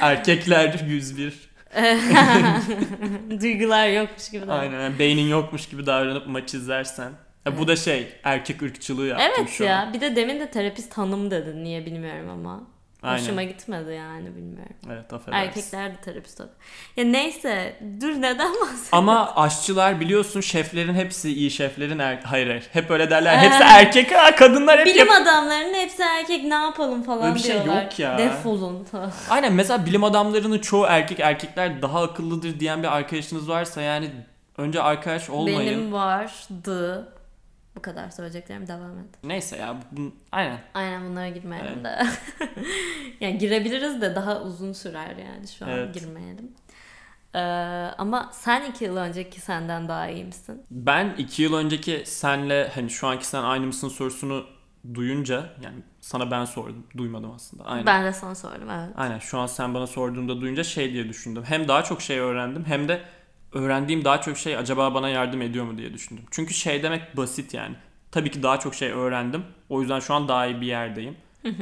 Erkekler 0.00 0.80
101. 0.88 1.48
Duygular 3.40 3.88
yokmuş 3.88 4.30
gibi. 4.30 4.42
davran- 4.46 4.58
Aynen. 4.60 4.98
beynin 4.98 5.28
yokmuş 5.28 5.68
gibi 5.68 5.86
davranıp 5.86 6.26
maç 6.26 6.54
izlersen. 6.54 7.12
Ya 7.46 7.58
bu 7.58 7.68
da 7.68 7.76
şey 7.76 8.08
erkek 8.24 8.62
ırkçılığı 8.62 9.06
yaptım 9.06 9.28
Evet 9.38 9.50
şu 9.50 9.64
ya. 9.64 9.78
an. 9.78 9.92
Bir 9.94 10.00
de 10.00 10.16
demin 10.16 10.40
de 10.40 10.50
terapist 10.50 10.92
hanım 10.98 11.30
dedin. 11.30 11.64
Niye 11.64 11.86
bilmiyorum 11.86 12.28
ama. 12.30 12.62
Aynen. 13.08 13.22
Hoşuma 13.22 13.42
gitmedi 13.42 13.92
yani 13.92 14.36
bilmiyorum. 14.36 14.76
Evet 14.92 15.12
affedersin. 15.12 15.46
Erkekler 15.48 15.92
de 15.92 15.96
terapist 15.96 16.40
oluyor. 16.40 16.54
Ya 16.96 17.04
neyse 17.04 17.76
dur 18.00 18.12
neden 18.12 18.52
bahsediyorsun? 18.52 18.88
Ama 18.92 19.36
aşçılar 19.36 20.00
biliyorsun 20.00 20.40
şeflerin 20.40 20.94
hepsi 20.94 21.32
iyi 21.34 21.50
şeflerin 21.50 21.98
er... 21.98 22.20
hayır 22.24 22.46
hayır 22.46 22.68
hep 22.72 22.90
öyle 22.90 23.10
derler. 23.10 23.36
Hepsi 23.36 23.62
erkek 23.62 24.12
ha 24.14 24.34
kadınlar 24.36 24.78
hep 24.78 24.86
Bilim 24.86 24.98
yap- 25.06 25.22
adamlarının 25.22 25.74
hepsi 25.74 26.02
erkek 26.02 26.44
ne 26.44 26.54
yapalım 26.54 27.02
falan 27.02 27.22
Öyle 27.22 27.34
bir 27.34 27.40
şey 27.40 27.54
diyorlar. 27.54 27.82
yok 27.82 27.98
ya. 27.98 28.18
Defolun. 28.18 28.86
Aynen 29.30 29.52
mesela 29.52 29.86
bilim 29.86 30.04
adamlarının 30.04 30.58
çoğu 30.58 30.86
erkek 30.86 31.20
erkekler 31.20 31.82
daha 31.82 32.02
akıllıdır 32.02 32.60
diyen 32.60 32.82
bir 32.82 32.96
arkadaşınız 32.96 33.48
varsa 33.48 33.80
yani 33.82 34.10
önce 34.58 34.82
arkadaş 34.82 35.30
olmayın. 35.30 35.60
Benim 35.60 35.92
vardı. 35.92 37.08
Bu 37.78 37.82
kadar 37.82 38.10
söyleyeceklerim 38.10 38.66
devam 38.68 38.98
et. 38.98 39.24
Neyse 39.24 39.56
ya 39.56 39.76
bu, 39.92 40.12
aynen. 40.32 40.58
Aynen 40.74 41.10
bunlara 41.10 41.28
girmeyelim 41.28 41.72
Evet. 41.74 41.84
de. 41.84 42.06
yani 43.20 43.38
girebiliriz 43.38 44.00
de 44.00 44.14
daha 44.14 44.42
uzun 44.42 44.72
sürer 44.72 45.16
yani 45.16 45.48
şu 45.48 45.64
an 45.64 45.70
Evet. 45.70 45.94
girmeyelim. 45.94 46.52
Ee, 47.34 47.38
ama 47.98 48.30
sen 48.32 48.70
iki 48.70 48.84
yıl 48.84 48.96
önceki 48.96 49.40
senden 49.40 49.88
daha 49.88 50.08
iyi 50.08 50.24
misin? 50.24 50.62
Ben 50.70 51.14
iki 51.18 51.42
yıl 51.42 51.54
önceki 51.54 52.02
senle 52.06 52.68
hani 52.74 52.90
şu 52.90 53.06
anki 53.06 53.26
sen 53.26 53.42
aynı 53.42 53.66
mısın 53.66 53.88
sorusunu 53.88 54.46
duyunca 54.94 55.46
yani 55.62 55.76
sana 56.00 56.30
ben 56.30 56.44
sordum 56.44 56.86
duymadım 56.96 57.30
aslında. 57.30 57.64
Aynen. 57.64 57.86
Ben 57.86 58.04
de 58.04 58.12
sana 58.12 58.34
sordum 58.34 58.70
evet. 58.70 58.90
Aynen 58.96 59.18
şu 59.18 59.38
an 59.38 59.46
sen 59.46 59.74
bana 59.74 59.86
sorduğunda 59.86 60.40
duyunca 60.40 60.64
şey 60.64 60.92
diye 60.92 61.08
düşündüm. 61.08 61.44
Hem 61.46 61.68
daha 61.68 61.84
çok 61.84 62.02
şey 62.02 62.18
öğrendim 62.18 62.64
hem 62.64 62.88
de 62.88 63.02
öğrendiğim 63.52 64.04
daha 64.04 64.20
çok 64.20 64.36
şey 64.38 64.56
acaba 64.56 64.94
bana 64.94 65.08
yardım 65.08 65.42
ediyor 65.42 65.64
mu 65.64 65.78
diye 65.78 65.94
düşündüm. 65.94 66.24
Çünkü 66.30 66.54
şey 66.54 66.82
demek 66.82 67.16
basit 67.16 67.54
yani. 67.54 67.74
Tabii 68.10 68.30
ki 68.30 68.42
daha 68.42 68.60
çok 68.60 68.74
şey 68.74 68.90
öğrendim. 68.90 69.44
O 69.68 69.80
yüzden 69.80 70.00
şu 70.00 70.14
an 70.14 70.28
daha 70.28 70.46
iyi 70.46 70.60
bir 70.60 70.66
yerdeyim. 70.66 71.16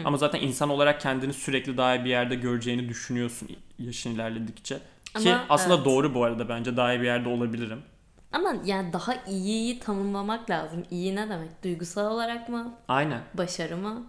Ama 0.05 0.17
zaten 0.17 0.41
insan 0.41 0.71
olarak 0.71 1.01
kendini 1.01 1.33
sürekli 1.33 1.77
daha 1.77 1.97
iyi 1.97 2.05
bir 2.05 2.11
yerde 2.11 2.35
göreceğini 2.35 2.89
düşünüyorsun 2.89 3.49
yaşın 3.79 4.11
ilerledikçe. 4.15 4.79
Ki 5.19 5.35
Ama 5.35 5.45
aslında 5.49 5.75
evet. 5.75 5.85
doğru 5.85 6.15
bu 6.15 6.25
arada 6.25 6.49
bence 6.49 6.77
daha 6.77 6.95
iyi 6.95 7.01
bir 7.01 7.07
yerde 7.07 7.29
olabilirim. 7.29 7.83
Ama 8.33 8.55
yani 8.65 8.93
daha 8.93 9.15
iyiyi 9.29 9.81
tanımlamak 9.81 10.51
lazım. 10.51 10.85
İyi 10.91 11.17
ne 11.17 11.31
demek? 11.31 11.65
Duygusal 11.65 12.13
olarak 12.13 12.49
mı? 12.49 12.75
Aynen. 12.89 13.21
Başarı 13.35 13.77
mı? 13.77 14.07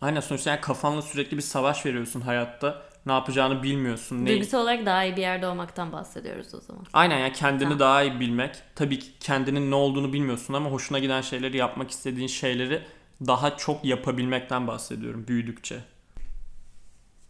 Aynen 0.00 0.20
sonuçta 0.20 0.50
yani 0.50 0.60
kafanla 0.60 1.02
sürekli 1.02 1.36
bir 1.36 1.42
savaş 1.42 1.86
veriyorsun 1.86 2.20
hayatta. 2.20 2.82
Ne 3.06 3.12
yapacağını 3.12 3.62
bilmiyorsun. 3.62 4.24
Ne... 4.24 4.28
Duygusal 4.28 4.62
olarak 4.62 4.86
daha 4.86 5.04
iyi 5.04 5.16
bir 5.16 5.20
yerde 5.20 5.46
olmaktan 5.46 5.92
bahsediyoruz 5.92 6.54
o 6.54 6.60
zaman. 6.60 6.84
Aynen 6.92 7.18
yani 7.18 7.32
kendini 7.32 7.62
Tamam. 7.62 7.78
daha 7.78 8.02
iyi 8.02 8.20
bilmek. 8.20 8.54
Tabii 8.74 8.98
ki 8.98 9.06
kendinin 9.20 9.70
ne 9.70 9.74
olduğunu 9.74 10.12
bilmiyorsun 10.12 10.54
ama 10.54 10.70
hoşuna 10.70 10.98
giden 10.98 11.20
şeyleri 11.20 11.56
yapmak 11.56 11.90
istediğin 11.90 12.28
şeyleri 12.28 12.82
daha 13.26 13.56
çok 13.56 13.84
yapabilmekten 13.84 14.66
bahsediyorum 14.66 15.28
büyüdükçe. 15.28 15.76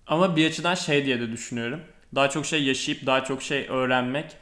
Ama 0.07 0.37
bir 0.37 0.49
açıdan 0.49 0.75
şey 0.75 1.07
diye 1.07 1.21
de 1.21 1.33
düşünüyorum. 1.33 1.81
Daha 2.15 2.31
çok 2.31 2.47
şey 2.47 2.65
yaşayıp 2.65 3.07
daha 3.07 3.25
çok 3.25 3.43
şey 3.43 3.67
öğrenmek 3.69 4.37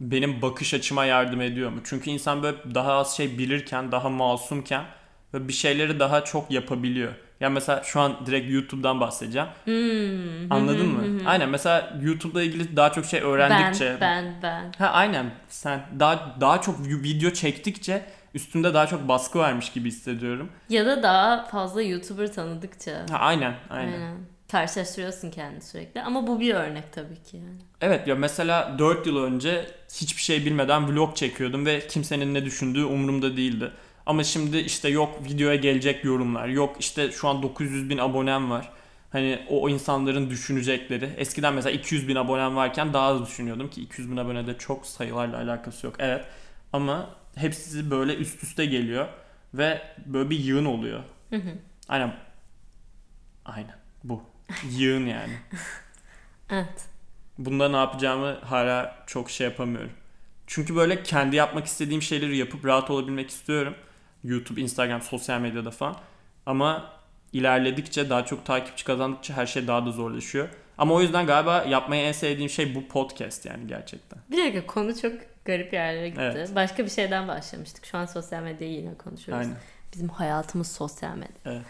benim 0.00 0.42
bakış 0.42 0.74
açıma 0.74 1.04
yardım 1.04 1.40
ediyor 1.40 1.70
mu? 1.70 1.80
Çünkü 1.84 2.10
insan 2.10 2.42
böyle 2.42 2.74
daha 2.74 2.92
az 2.92 3.16
şey 3.16 3.38
bilirken, 3.38 3.92
daha 3.92 4.08
masumken 4.08 4.84
ve 5.34 5.48
bir 5.48 5.52
şeyleri 5.52 6.00
daha 6.00 6.24
çok 6.24 6.50
yapabiliyor. 6.50 7.12
Yani 7.40 7.54
mesela 7.54 7.82
şu 7.84 8.00
an 8.00 8.26
direkt 8.26 8.50
YouTube'dan 8.50 9.00
bahsedeceğim. 9.00 9.48
Hmm. 9.64 10.52
Anladın 10.52 10.86
mı? 10.86 11.20
Aynen 11.26 11.48
mesela 11.48 11.98
YouTube'la 12.02 12.42
ilgili 12.42 12.76
daha 12.76 12.92
çok 12.92 13.04
şey 13.04 13.20
öğrendikçe 13.20 13.96
Ben, 14.00 14.24
ben, 14.24 14.34
ben. 14.42 14.72
Ha 14.78 14.86
aynen 14.86 15.30
sen 15.48 15.80
daha 15.98 16.36
daha 16.40 16.60
çok 16.60 16.80
video 16.88 17.30
çektikçe 17.30 18.02
üstünde 18.34 18.74
daha 18.74 18.86
çok 18.86 19.08
baskı 19.08 19.38
varmış 19.38 19.72
gibi 19.72 19.88
hissediyorum. 19.88 20.48
Ya 20.68 20.86
da 20.86 21.02
daha 21.02 21.44
fazla 21.44 21.82
YouTuber 21.82 22.32
tanıdıkça. 22.32 23.06
Ha 23.10 23.18
aynen 23.18 23.54
aynen. 23.70 23.92
Aynen. 23.92 24.16
Karşılaştırıyorsun 24.52 25.30
kendini 25.30 25.62
sürekli. 25.62 26.02
Ama 26.02 26.26
bu 26.26 26.40
bir 26.40 26.54
örnek 26.54 26.92
tabii 26.92 27.22
ki 27.22 27.36
yani. 27.36 27.58
Evet 27.80 28.08
ya 28.08 28.14
mesela 28.14 28.78
4 28.78 29.06
yıl 29.06 29.16
önce 29.24 29.66
hiçbir 29.94 30.22
şey 30.22 30.44
bilmeden 30.44 30.88
vlog 30.88 31.16
çekiyordum 31.16 31.66
ve 31.66 31.86
kimsenin 31.86 32.34
ne 32.34 32.44
düşündüğü 32.44 32.84
umurumda 32.84 33.36
değildi. 33.36 33.72
Ama 34.08 34.24
şimdi 34.24 34.58
işte 34.58 34.88
yok 34.88 35.24
videoya 35.24 35.54
gelecek 35.54 36.04
yorumlar, 36.04 36.48
yok 36.48 36.76
işte 36.80 37.12
şu 37.12 37.28
an 37.28 37.42
900 37.42 37.90
bin 37.90 37.98
abonem 37.98 38.50
var. 38.50 38.72
Hani 39.10 39.46
o, 39.48 39.68
insanların 39.68 40.30
düşünecekleri. 40.30 41.10
Eskiden 41.16 41.54
mesela 41.54 41.76
200 41.76 42.08
bin 42.08 42.16
abonem 42.16 42.56
varken 42.56 42.92
daha 42.92 43.06
az 43.06 43.26
düşünüyordum 43.26 43.70
ki 43.70 43.82
200 43.82 44.10
bin 44.10 44.16
abonede 44.16 44.58
çok 44.58 44.86
sayılarla 44.86 45.36
alakası 45.36 45.86
yok. 45.86 45.96
Evet 45.98 46.24
ama 46.72 47.10
hepsi 47.34 47.90
böyle 47.90 48.16
üst 48.16 48.42
üste 48.42 48.66
geliyor 48.66 49.08
ve 49.54 49.82
böyle 50.06 50.30
bir 50.30 50.38
yığın 50.38 50.64
oluyor. 50.64 51.02
Hı 51.30 51.36
hı. 51.36 51.50
Aynen. 51.88 52.14
Aynen 53.44 53.76
bu. 54.04 54.22
Yığın 54.70 55.06
yani. 55.06 55.32
Evet. 56.50 56.84
Bunda 57.38 57.68
ne 57.68 57.76
yapacağımı 57.76 58.40
hala 58.40 59.04
çok 59.06 59.30
şey 59.30 59.46
yapamıyorum. 59.46 59.92
Çünkü 60.46 60.76
böyle 60.76 61.02
kendi 61.02 61.36
yapmak 61.36 61.66
istediğim 61.66 62.02
şeyleri 62.02 62.36
yapıp 62.36 62.64
rahat 62.64 62.90
olabilmek 62.90 63.30
istiyorum. 63.30 63.74
YouTube, 64.28 64.60
Instagram, 64.60 65.02
sosyal 65.02 65.40
medyada 65.40 65.70
falan. 65.70 65.96
Ama 66.46 66.92
ilerledikçe, 67.32 68.10
daha 68.10 68.24
çok 68.24 68.44
takipçi 68.44 68.84
kazandıkça 68.84 69.36
her 69.36 69.46
şey 69.46 69.66
daha 69.66 69.86
da 69.86 69.90
zorlaşıyor. 69.90 70.48
Ama 70.78 70.94
o 70.94 71.00
yüzden 71.00 71.26
galiba 71.26 71.64
yapmayı 71.68 72.02
en 72.02 72.12
sevdiğim 72.12 72.50
şey 72.50 72.74
bu 72.74 72.88
podcast 72.88 73.46
yani 73.46 73.66
gerçekten. 73.66 74.18
Bir 74.30 74.38
dakika 74.38 74.66
konu 74.66 75.00
çok 75.00 75.12
garip 75.44 75.72
yerlere 75.72 76.08
gitti. 76.08 76.22
Evet. 76.22 76.54
Başka 76.54 76.84
bir 76.84 76.90
şeyden 76.90 77.28
başlamıştık. 77.28 77.84
Şu 77.86 77.98
an 77.98 78.06
sosyal 78.06 78.42
medyayı 78.42 78.74
yine 78.74 78.94
konuşuyoruz. 78.94 79.46
Aynen. 79.46 79.58
Bizim 79.92 80.08
hayatımız 80.08 80.72
sosyal 80.72 81.14
medya. 81.16 81.34
Evet. 81.44 81.64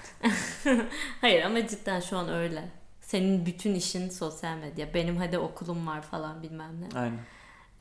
Hayır 1.21 1.42
ama 1.42 1.66
cidden 1.66 2.01
şu 2.01 2.18
an 2.18 2.29
öyle. 2.29 2.64
Senin 3.01 3.47
bütün 3.47 3.75
işin 3.75 4.09
sosyal 4.09 4.57
medya. 4.57 4.94
Benim 4.94 5.16
hadi 5.16 5.38
okulum 5.38 5.87
var 5.87 6.03
falan 6.03 6.42
bilmem 6.42 6.81
ne. 6.81 6.99
Aynen. 6.99 7.18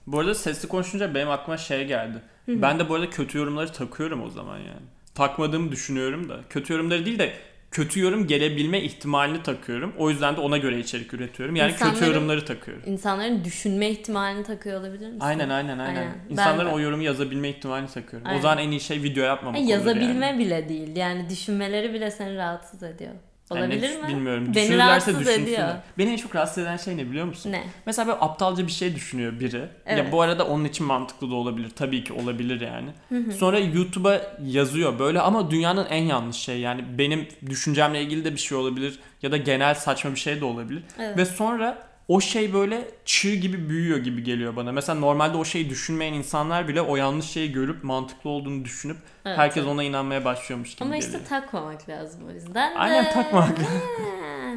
Bu 0.08 0.20
arada 0.20 0.36
sesli 0.36 0.68
konuşunca 0.68 1.14
benim 1.16 1.30
aklıma 1.30 1.58
şey 1.58 1.88
geldi. 1.88 2.18
Ben 2.48 2.80
de 2.80 2.90
bu 2.90 2.96
arada 2.96 3.10
kötü 3.10 3.38
yorumları 3.38 3.72
takıyorum 3.74 4.24
o 4.24 4.30
zaman 4.30 4.58
yani. 4.58 4.86
Takmadığımı 5.16 5.72
düşünüyorum 5.72 6.30
da. 6.30 6.40
Kötü 6.50 6.74
yorumları 6.74 7.06
değil 7.06 7.20
de 7.20 7.34
kötü 7.72 8.00
yorum 8.00 8.28
gelebilme 8.28 8.82
ihtimalini 8.82 9.44
takıyorum. 9.44 9.94
O 9.98 10.10
yüzden 10.10 10.36
de 10.36 10.42
ona 10.42 10.58
göre 10.58 10.80
içerik 10.80 11.14
üretiyorum. 11.14 11.56
Yani 11.56 11.76
kötü 11.76 12.06
yorumları 12.06 12.46
takıyorum. 12.46 12.84
İnsanların 12.86 13.44
düşünme 13.44 13.90
ihtimalini 13.90 14.44
takıyor 14.44 14.80
olabilir 14.82 15.08
misin? 15.08 15.20
Aynen 15.20 15.50
aynen 15.50 15.80
aynen. 15.80 16.00
Aynen. 16.00 16.16
İnsanların 16.30 16.68
Ben 16.68 16.74
o 16.74 16.80
yorumu 16.80 17.04
yazabilme 17.04 17.50
ihtimalini 17.50 17.90
takıyorum. 17.90 18.28
Aynen. 18.28 18.40
O 18.40 18.42
zaman 18.42 18.58
en 18.58 18.72
iyi 18.72 18.80
şey 18.82 19.04
video 19.04 19.24
yapmamak 19.24 19.56
Ha, 19.56 19.62
olur 19.64 19.70
yazabilme 19.72 20.26
yani. 20.26 20.40
bile 20.40 20.70
değil. 20.70 20.96
Yani 20.96 21.30
düşünmeleri 21.30 21.94
bile 21.94 22.12
seni 22.12 22.36
rahatsız 22.36 22.84
ediyor. 22.84 23.12
Yani 23.56 23.60
Olabilir 23.66 23.92
ne- 23.92 23.98
mi? 24.02 24.08
Bilmiyorum. 24.08 24.52
Beni 24.56 24.78
rahatsız 24.78 25.20
düşünsünler. 25.20 25.44
ediyor. 25.44 25.68
Beni 25.98 26.12
en 26.12 26.18
çok 26.18 26.36
rahatsız 26.36 26.58
eden 26.64 26.78
şey 26.78 26.98
ne 26.98 27.10
biliyor 27.10 27.26
musun? 27.26 27.52
Ne? 27.52 27.64
Mesela 27.86 28.08
böyle 28.08 28.20
aptalca 28.20 28.68
bir 28.68 28.72
şey 28.72 28.96
düşünüyor 28.96 29.40
biri. 29.40 29.58
Ya 29.58 29.68
Evet. 29.86 30.12
bu 30.12 30.22
arada 30.22 30.48
onun 30.48 30.66
için 30.66 30.86
mantıklı 30.86 31.32
da 31.32 31.36
olabilir. 31.36 31.70
Tabii 31.76 32.04
ki 32.04 32.14
olabilir 32.14 32.62
yani. 32.62 32.90
Sonra 33.34 33.60
YouTube'a 33.60 34.22
yazıyor 34.46 35.00
böyle 35.00 35.20
ama 35.22 35.52
dünyanın 35.52 35.86
en 35.90 36.04
yanlış 36.04 36.38
şey. 36.38 36.60
Yani 36.60 36.84
benim 36.98 37.28
düşüncemle 37.50 38.02
ilgili 38.02 38.26
de 38.26 38.32
bir 38.34 38.38
şey 38.40 38.58
olabilir 38.58 39.00
ya 39.22 39.32
da 39.32 39.38
genel 39.38 39.76
saçma 39.76 40.12
bir 40.12 40.20
şey 40.20 40.42
de 40.42 40.46
olabilir. 40.46 40.84
Evet. 41.00 41.18
Ve 41.18 41.26
sonra 41.26 41.78
o 42.08 42.22
şey 42.22 42.54
böyle 42.54 42.88
çığ 43.06 43.36
gibi 43.36 43.70
büyüyor 43.70 43.98
gibi 43.98 44.24
geliyor 44.24 44.56
bana. 44.56 44.72
Mesela 44.72 45.00
normalde 45.00 45.38
o 45.38 45.46
şeyi 45.46 45.70
düşünmeyen 45.70 46.14
insanlar 46.14 46.68
bile 46.68 46.82
o 46.82 46.96
yanlış 46.96 47.26
şeyi 47.26 47.52
görüp 47.52 47.84
mantıklı 47.84 48.30
olduğunu 48.30 48.66
düşünüp 48.66 48.98
Evet, 49.26 49.38
herkes 49.38 49.66
ona 49.66 49.84
inanmaya 49.84 50.26
başlıyormuş 50.26 50.76
gibi 50.76 50.84
Ama 50.84 50.98
geliyor. 50.98 51.14
işte 51.14 51.30
takmamak 51.30 51.90
lazım 51.90 52.22
o 52.30 52.32
yüzden 52.32 52.76
de. 52.76 52.80
Aynen, 52.80 53.14
takmamak 53.14 53.58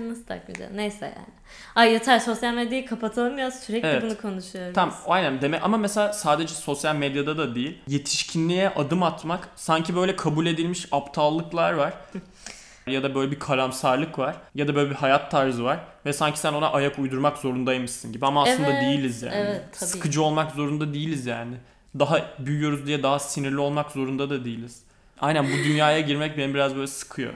Nasıl 0.09 0.25
takmayacağım? 0.25 0.77
Neyse 0.77 1.05
yani. 1.05 1.27
Ay 1.75 1.93
yeter 1.93 2.19
sosyal 2.19 2.55
medyayı 2.55 2.87
kapatalım 2.87 3.39
ya 3.39 3.51
sürekli 3.51 3.89
Evet. 3.89 4.03
bunu 4.03 4.19
konuşuyoruz. 4.19 4.75
Tam 4.75 4.95
aynen 5.07 5.43
deme 5.43 5.61
ama 5.61 5.77
mesela 5.77 6.13
sadece 6.13 6.55
sosyal 6.55 6.97
medyada 6.97 7.39
da 7.39 7.55
değil 7.55 7.79
yetişkinliğe 7.89 8.69
adım 8.71 9.03
atmak 9.03 9.49
sanki 9.57 9.97
böyle 9.97 10.17
kabul 10.17 10.47
edilmiş 10.47 10.87
aptallıklar 10.93 11.73
var 11.73 11.93
ya 12.91 13.03
da 13.03 13.15
böyle 13.15 13.31
bir 13.31 13.39
karamsarlık 13.39 14.19
var 14.19 14.37
ya 14.55 14.69
da 14.69 14.75
böyle 14.75 14.91
bir 14.91 14.95
hayat 14.95 15.31
tarzı 15.31 15.65
var 15.65 15.81
ve 16.07 16.13
sanki 16.13 16.39
sen 16.39 16.53
ona 16.53 16.71
ayak 16.73 16.99
uydurmak 16.99 17.39
zorundaymışsın 17.39 18.13
gibi 18.13 18.27
ama 18.27 18.43
aslında 18.43 18.71
Evet, 18.73 18.83
değiliz 18.83 19.23
yani. 19.23 19.35
evet, 19.35 19.63
tabii. 19.73 19.91
Sıkıcı 19.91 20.23
olmak 20.23 20.53
zorunda 20.53 20.95
değiliz 20.95 21.27
yani. 21.27 21.55
Daha 21.99 22.31
büyüyoruz 22.39 22.87
diye 22.87 23.03
daha 23.03 23.19
sinirli 23.19 23.59
olmak 23.59 23.91
zorunda 23.91 24.31
da 24.31 24.45
değiliz. 24.45 24.83
Aynen 25.21 25.45
bu 25.45 25.65
dünyaya 25.65 26.01
girmek 26.01 26.39
beni 26.39 26.55
biraz 26.55 26.77
böyle 26.77 26.87
sıkıyor. 26.87 27.33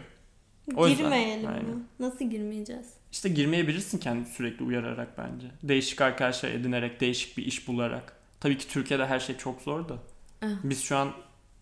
O 0.77 0.89
yüzden, 0.89 1.05
Girmeyelim 1.05 1.49
aynen. 1.49 1.65
mi? 1.65 1.83
Nasıl 2.01 2.25
girmeyeceğiz? 2.31 2.87
İşte 3.13 3.29
girmeyebilirsin 3.29 3.99
kendini 3.99 4.27
sürekli 4.27 4.65
uyararak 4.65 5.19
bence. 5.19 5.47
Değişik 5.63 6.01
arkadaşlar 6.01 6.49
edinerek, 6.51 7.01
değişik 7.01 7.37
bir 7.39 7.47
iş 7.47 7.69
bularak. 7.69 8.13
Tabii 8.41 8.59
ki 8.59 8.69
Türkiye'de 8.69 9.07
her 9.07 9.21
şey 9.21 9.37
çok 9.37 9.63
zor 9.63 9.89
da. 9.89 9.95
Evet. 10.43 10.57
Biz 10.65 10.83
şu 10.83 10.97
an 10.97 11.13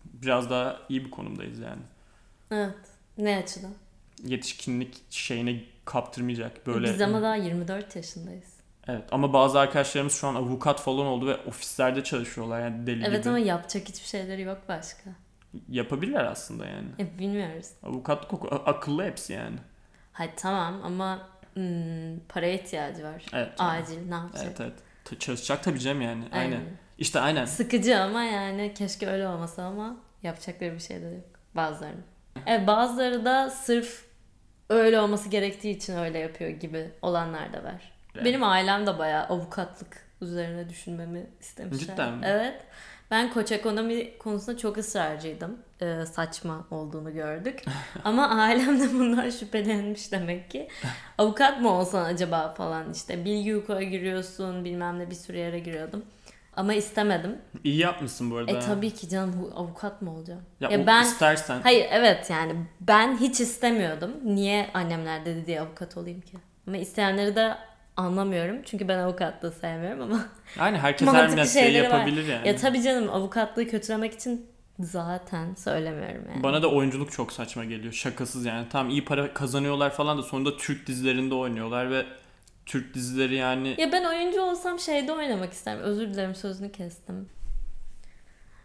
biraz 0.03 0.49
daha 0.49 0.79
iyi 0.89 1.05
bir 1.05 1.11
konumdayız 1.11 1.59
yani. 1.59 1.81
Evet. 2.51 2.75
Ne 3.17 3.37
açıdan? 3.37 3.71
Yetişkinlik 4.23 5.01
şeyine 5.09 5.59
kaptırmayacak 5.85 6.67
böyle. 6.67 6.93
Biz 6.93 7.01
ama 7.01 7.21
daha 7.21 7.35
24 7.35 7.95
yaşındayız. 7.95 8.53
Evet 8.87 9.03
ama 9.11 9.33
bazı 9.33 9.59
arkadaşlarımız 9.59 10.13
şu 10.13 10.27
an 10.27 10.35
avukat 10.35 10.81
falan 10.81 11.05
oldu 11.05 11.27
ve 11.27 11.35
ofislerde 11.37 12.03
çalışıyorlar 12.03 12.61
yani 12.61 12.87
deli 12.87 13.03
Evet 13.05 13.19
gibi. 13.19 13.29
ama 13.29 13.39
yapacak 13.39 13.89
hiçbir 13.89 14.07
şeyleri 14.07 14.41
yok 14.41 14.57
başka. 14.67 15.09
Yapabilirler 15.69 16.25
aslında 16.25 16.65
yani. 16.65 16.87
E, 16.99 17.19
bilmiyoruz. 17.19 17.67
Avukatlık 17.83 18.33
oku- 18.33 18.61
akıllı 18.65 19.03
hepsi 19.03 19.33
yani. 19.33 19.57
Hadi 20.13 20.31
tamam 20.35 20.81
ama 20.83 21.27
hmm, 21.53 22.19
paraya 22.29 22.53
ihtiyacı 22.53 23.03
var. 23.03 23.25
Evet. 23.33 23.51
yani. 23.59 23.71
Acil 23.81 24.07
ne 24.09 24.15
yapacak? 24.15 24.45
Evet 24.47 24.61
evet. 24.61 24.73
Ta- 25.05 25.19
Çalışacak 25.19 25.63
tabii 25.63 25.79
canım 25.79 26.01
yani. 26.01 26.23
Aynen. 26.31 26.51
Aynen. 26.51 26.61
İşte 26.97 27.19
aynen. 27.19 27.45
Sıkıcı 27.45 27.99
ama 27.99 28.23
yani 28.23 28.73
keşke 28.77 29.07
öyle 29.07 29.27
olmasa 29.27 29.63
ama 29.63 29.95
yapacakları 30.23 30.73
bir 30.73 30.79
şey 30.79 31.01
de 31.01 31.05
yok 31.05 31.25
bazılarının. 31.55 32.03
Evet 32.45 32.67
bazıları 32.67 33.25
da 33.25 33.49
sırf 33.49 34.05
öyle 34.73 34.99
olması 34.99 35.29
gerektiği 35.29 35.77
için 35.77 35.97
öyle 35.97 36.19
yapıyor 36.19 36.49
gibi 36.49 36.89
olanlar 37.01 37.53
da 37.53 37.63
var. 37.63 37.91
Yani. 38.15 38.25
Benim 38.25 38.43
ailem 38.43 38.87
de 38.87 38.99
bayağı 38.99 39.23
avukatlık 39.23 40.07
üzerine 40.21 40.69
düşünmemi 40.69 41.25
istemişler. 41.39 41.95
Cidden 41.95 42.13
mi? 42.13 42.25
Evet. 42.25 42.61
Ben 43.11 43.33
koç 43.33 43.51
ekonomi 43.51 44.17
konusunda 44.17 44.57
çok 44.57 44.77
ısrarcıydım. 44.77 45.57
Ee, 45.81 46.05
saçma 46.05 46.67
olduğunu 46.71 47.13
gördük. 47.13 47.63
Ama 48.03 48.29
ailem 48.29 48.79
de 48.79 48.93
bundan 48.93 49.29
şüphelenmiş 49.29 50.11
demek 50.11 50.51
ki. 50.51 50.67
Avukat 51.17 51.61
mı 51.61 51.69
olsan 51.69 52.05
acaba 52.05 52.53
falan 52.53 52.93
işte. 52.93 53.25
Bilgi 53.25 53.53
hukuka 53.53 53.83
giriyorsun 53.83 54.65
bilmem 54.65 54.99
ne 54.99 55.09
bir 55.09 55.15
sürü 55.15 55.37
yere 55.37 55.59
giriyordum. 55.59 56.05
Ama 56.57 56.73
istemedim. 56.73 57.37
İyi 57.63 57.77
yapmışsın 57.77 58.31
bu 58.31 58.37
arada. 58.37 58.51
E 58.51 58.59
tabii 58.59 58.91
ki 58.91 59.09
canım 59.09 59.51
avukat 59.55 60.01
mı 60.01 60.11
olacağım? 60.11 60.41
Ya, 60.59 60.69
Ya 60.69 60.87
ben 60.87 61.03
istersen. 61.03 61.61
hayır 61.61 61.87
evet 61.91 62.29
yani 62.29 62.55
ben 62.81 63.17
hiç 63.17 63.39
istemiyordum. 63.41 64.11
Niye 64.23 64.69
annemler 64.73 65.25
dedi 65.25 65.45
diye 65.45 65.61
avukat 65.61 65.97
olayım 65.97 66.21
ki? 66.21 66.37
Ama 66.67 66.77
isteyenleri 66.77 67.35
de 67.35 67.55
anlamıyorum. 67.97 68.57
Çünkü 68.65 68.87
ben 68.87 68.97
avukatlığı 68.99 69.51
sevmiyorum 69.51 70.01
ama. 70.01 70.19
Yani 70.59 70.77
herkes 70.77 71.07
her 71.07 71.29
mesleği 71.29 71.65
şeyleri 71.65 71.89
var. 71.89 71.93
yapabilir 71.97 72.27
yani. 72.27 72.47
ya 72.47 72.55
tabii 72.55 72.81
canım 72.81 73.09
avukatlığı 73.09 73.67
kötülemek 73.67 74.13
için 74.13 74.45
zaten 74.79 75.55
söylemiyorum 75.55 76.25
yani. 76.31 76.43
Bana 76.43 76.61
da 76.61 76.71
oyunculuk 76.71 77.11
çok 77.11 77.31
saçma 77.31 77.65
geliyor. 77.65 77.93
Şakasız 77.93 78.45
yani. 78.45 78.69
Tam 78.69 78.89
iyi 78.89 79.05
para 79.05 79.33
kazanıyorlar 79.33 79.89
falan 79.93 80.17
da 80.17 80.23
sonunda 80.23 80.57
Türk 80.57 80.87
dizilerinde 80.87 81.35
oynuyorlar 81.35 81.91
ve 81.91 82.05
Türk 82.65 82.93
dizileri 82.93 83.35
yani 83.35 83.75
Ya 83.77 83.91
ben 83.91 84.03
oyuncu 84.03 84.41
olsam 84.41 84.79
şeyde 84.79 85.11
oynamak 85.11 85.53
isterim. 85.53 85.79
Özür 85.79 86.13
dilerim 86.13 86.35
sözünü 86.35 86.71
kestim. 86.71 87.29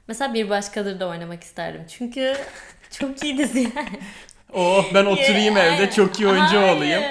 Mesela 0.09 0.35
bir 0.35 0.51
başkadır 0.51 1.01
da 1.01 1.09
oynamak 1.09 1.43
isterdim. 1.43 1.85
Çünkü 1.89 2.37
çok 2.91 3.25
iyi 3.25 3.39
dizi 3.39 3.61
yani. 3.61 4.01
oh 4.53 4.95
ben 4.95 5.05
oturayım 5.05 5.57
Ya, 5.57 5.75
evde 5.75 5.91
çok 5.91 6.21
iyi 6.21 6.29
oyuncu 6.29 6.59
Hayır, 6.59 6.77
olayım. 6.77 7.03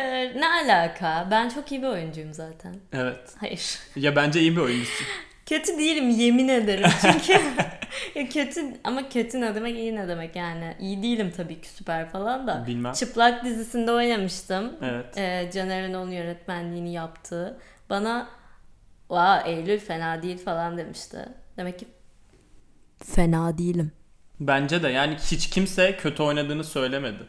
Ne 0.42 0.48
alaka? 0.48 1.28
Ben 1.32 1.50
çok 1.50 1.72
iyi 1.72 1.82
bir 1.82 1.88
oyuncuyum 1.88 2.34
zaten. 2.34 2.76
Evet. 2.94 3.36
Hayır. 3.40 3.80
Ya 3.96 4.16
bence 4.16 4.40
iyi 4.40 4.56
bir 4.56 4.62
oyuncusun. 4.62 5.08
Kötü 5.50 5.78
değilim 5.78 6.10
yemin 6.10 6.48
ederim. 6.48 6.90
Çünkü 7.02 7.34
ya 8.16 8.30
kötü 8.30 8.62
ama 8.84 9.10
kötü 9.10 9.42
ne 9.42 9.56
demek 9.56 9.76
iyi 9.78 9.96
ne 9.96 10.08
demek 10.08 10.36
yani. 10.36 10.76
İyi 10.80 11.04
değilim 11.04 11.34
tabii 11.38 11.62
ki 11.62 11.70
süper 11.70 12.10
falan 12.10 12.48
da. 12.48 12.64
Bilmem. 12.68 12.94
Çıplak 12.94 13.46
dizisinde 13.46 13.92
oynamıştım. 13.92 14.74
Evet. 14.82 15.18
Ee, 15.18 15.50
Caner'in 15.54 15.94
onun 15.94 16.12
yönetmenliğini 16.12 16.94
yaptığı. 16.94 17.60
Bana 17.90 18.28
Vaa 19.10 19.42
Eylül 19.42 19.80
fena 19.80 20.22
değil 20.22 20.46
falan 20.46 20.78
demişti. 20.78 21.26
Demek 21.58 21.80
ki 21.80 21.88
fena 23.04 23.58
değilim. 23.58 23.92
Bence 24.40 24.84
de 24.84 24.90
yani 24.90 25.16
hiç 25.32 25.50
kimse 25.50 25.98
kötü 25.98 26.24
oynadığını 26.24 26.64
söylemedi. 26.64 27.24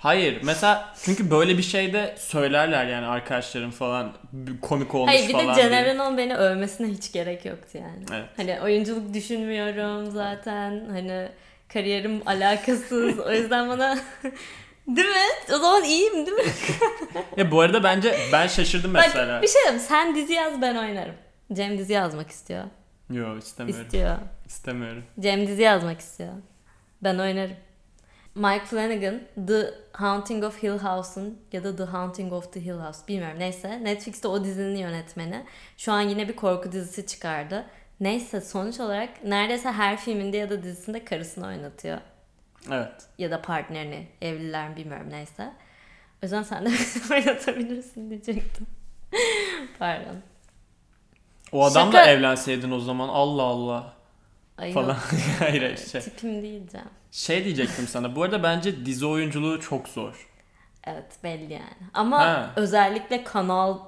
Hayır 0.00 0.40
mesela 0.42 0.94
çünkü 1.02 1.30
böyle 1.30 1.58
bir 1.58 1.62
şey 1.62 1.92
de 1.92 2.14
söylerler 2.18 2.86
yani 2.86 3.06
arkadaşlarım 3.06 3.70
falan 3.70 4.12
komik 4.62 4.94
olmuş 4.94 5.12
Hayır 5.12 5.28
bir 5.28 5.32
falan 5.32 5.56
de. 5.56 5.62
Caner'in 5.62 5.98
onun 5.98 6.18
beni 6.18 6.36
övmesine 6.36 6.86
hiç 6.86 7.12
gerek 7.12 7.44
yoktu 7.44 7.78
yani. 7.78 8.04
Evet. 8.12 8.28
Hani 8.36 8.60
oyunculuk 8.60 9.14
düşünmüyorum 9.14 10.10
zaten. 10.10 10.88
Hani 10.90 11.28
kariyerim 11.72 12.22
alakasız. 12.26 13.18
o 13.18 13.32
yüzden 13.32 13.68
bana 13.68 13.98
Değil 14.96 15.08
mi? 15.08 15.54
O 15.54 15.58
zaman 15.58 15.84
iyiyim 15.84 16.26
değil 16.26 16.36
mi? 16.36 16.44
Ya 17.36 17.50
bu 17.50 17.60
arada 17.60 17.82
bence 17.82 18.18
ben 18.32 18.46
şaşırdım 18.46 18.90
mesela. 18.90 19.36
Bak 19.36 19.42
bir 19.42 19.48
şey 19.48 19.62
diyeyim. 19.62 19.80
Sen 19.80 20.14
dizi 20.14 20.32
yaz 20.32 20.62
ben 20.62 20.76
oynarım. 20.76 21.14
Cem 21.52 21.78
dizi 21.78 21.92
yazmak 21.92 22.30
istiyor. 22.30 22.64
Yo 23.10 23.36
istemiyorum. 23.36 23.84
İstiyor. 23.84 24.16
İstemiyorum. 24.46 25.04
Cem 25.20 25.46
dizi 25.46 25.62
yazmak 25.62 26.00
istiyor. 26.00 26.32
Ben 27.02 27.18
oynarım. 27.18 27.56
Mike 28.34 28.64
Flanagan 28.64 29.20
The 29.46 29.74
Haunting 29.92 30.44
of 30.44 30.62
Hill 30.62 30.78
House'un 30.78 31.38
ya 31.52 31.64
da 31.64 31.76
The 31.76 31.84
Haunting 31.84 32.32
of 32.32 32.52
the 32.52 32.60
Hill 32.60 32.78
House 32.78 33.08
bilmiyorum 33.08 33.38
neyse. 33.38 33.84
Netflix'te 33.84 34.28
o 34.28 34.44
dizinin 34.44 34.76
yönetmeni. 34.76 35.44
Şu 35.76 35.92
an 35.92 36.00
yine 36.00 36.28
bir 36.28 36.36
korku 36.36 36.72
dizisi 36.72 37.06
çıkardı. 37.06 37.66
Neyse 38.00 38.40
sonuç 38.40 38.80
olarak 38.80 39.24
neredeyse 39.24 39.72
her 39.72 39.96
filminde 39.96 40.36
ya 40.36 40.50
da 40.50 40.62
dizisinde 40.62 41.04
karısını 41.04 41.46
oynatıyor. 41.46 41.98
Evet. 42.70 42.92
Ya 43.18 43.30
da 43.30 43.42
partnerini. 43.42 44.06
Evliler 44.22 44.68
mi 44.68 44.76
bilmiyorum 44.76 45.06
neyse. 45.10 45.52
O 46.14 46.18
yüzden 46.22 46.42
sen 46.42 46.66
de 46.66 46.70
oynatabilirsin 47.14 48.10
diyecektim. 48.10 48.66
Pardon. 49.78 50.16
O 51.52 51.64
adamla 51.64 51.92
Şaka- 51.92 52.10
evlenseydin 52.10 52.70
o 52.70 52.78
zaman 52.80 53.08
Allah 53.08 53.42
Allah 53.42 53.92
Ay 54.60 54.72
falan. 54.72 54.96
hayır 55.38 55.62
hayır 55.62 55.76
şey. 55.76 56.00
Tipim 56.00 56.42
diyeceğim. 56.42 56.86
Şey 57.10 57.44
diyecektim 57.44 57.86
sana. 57.88 58.16
Bu 58.16 58.22
arada 58.22 58.42
bence 58.42 58.86
dizi 58.86 59.06
oyunculuğu 59.06 59.60
çok 59.60 59.88
zor. 59.88 60.28
Evet 60.84 61.12
belli 61.24 61.52
yani. 61.52 61.90
Ama 61.94 62.18
Ha. 62.20 62.50
özellikle 62.56 63.24
kanal 63.24 63.78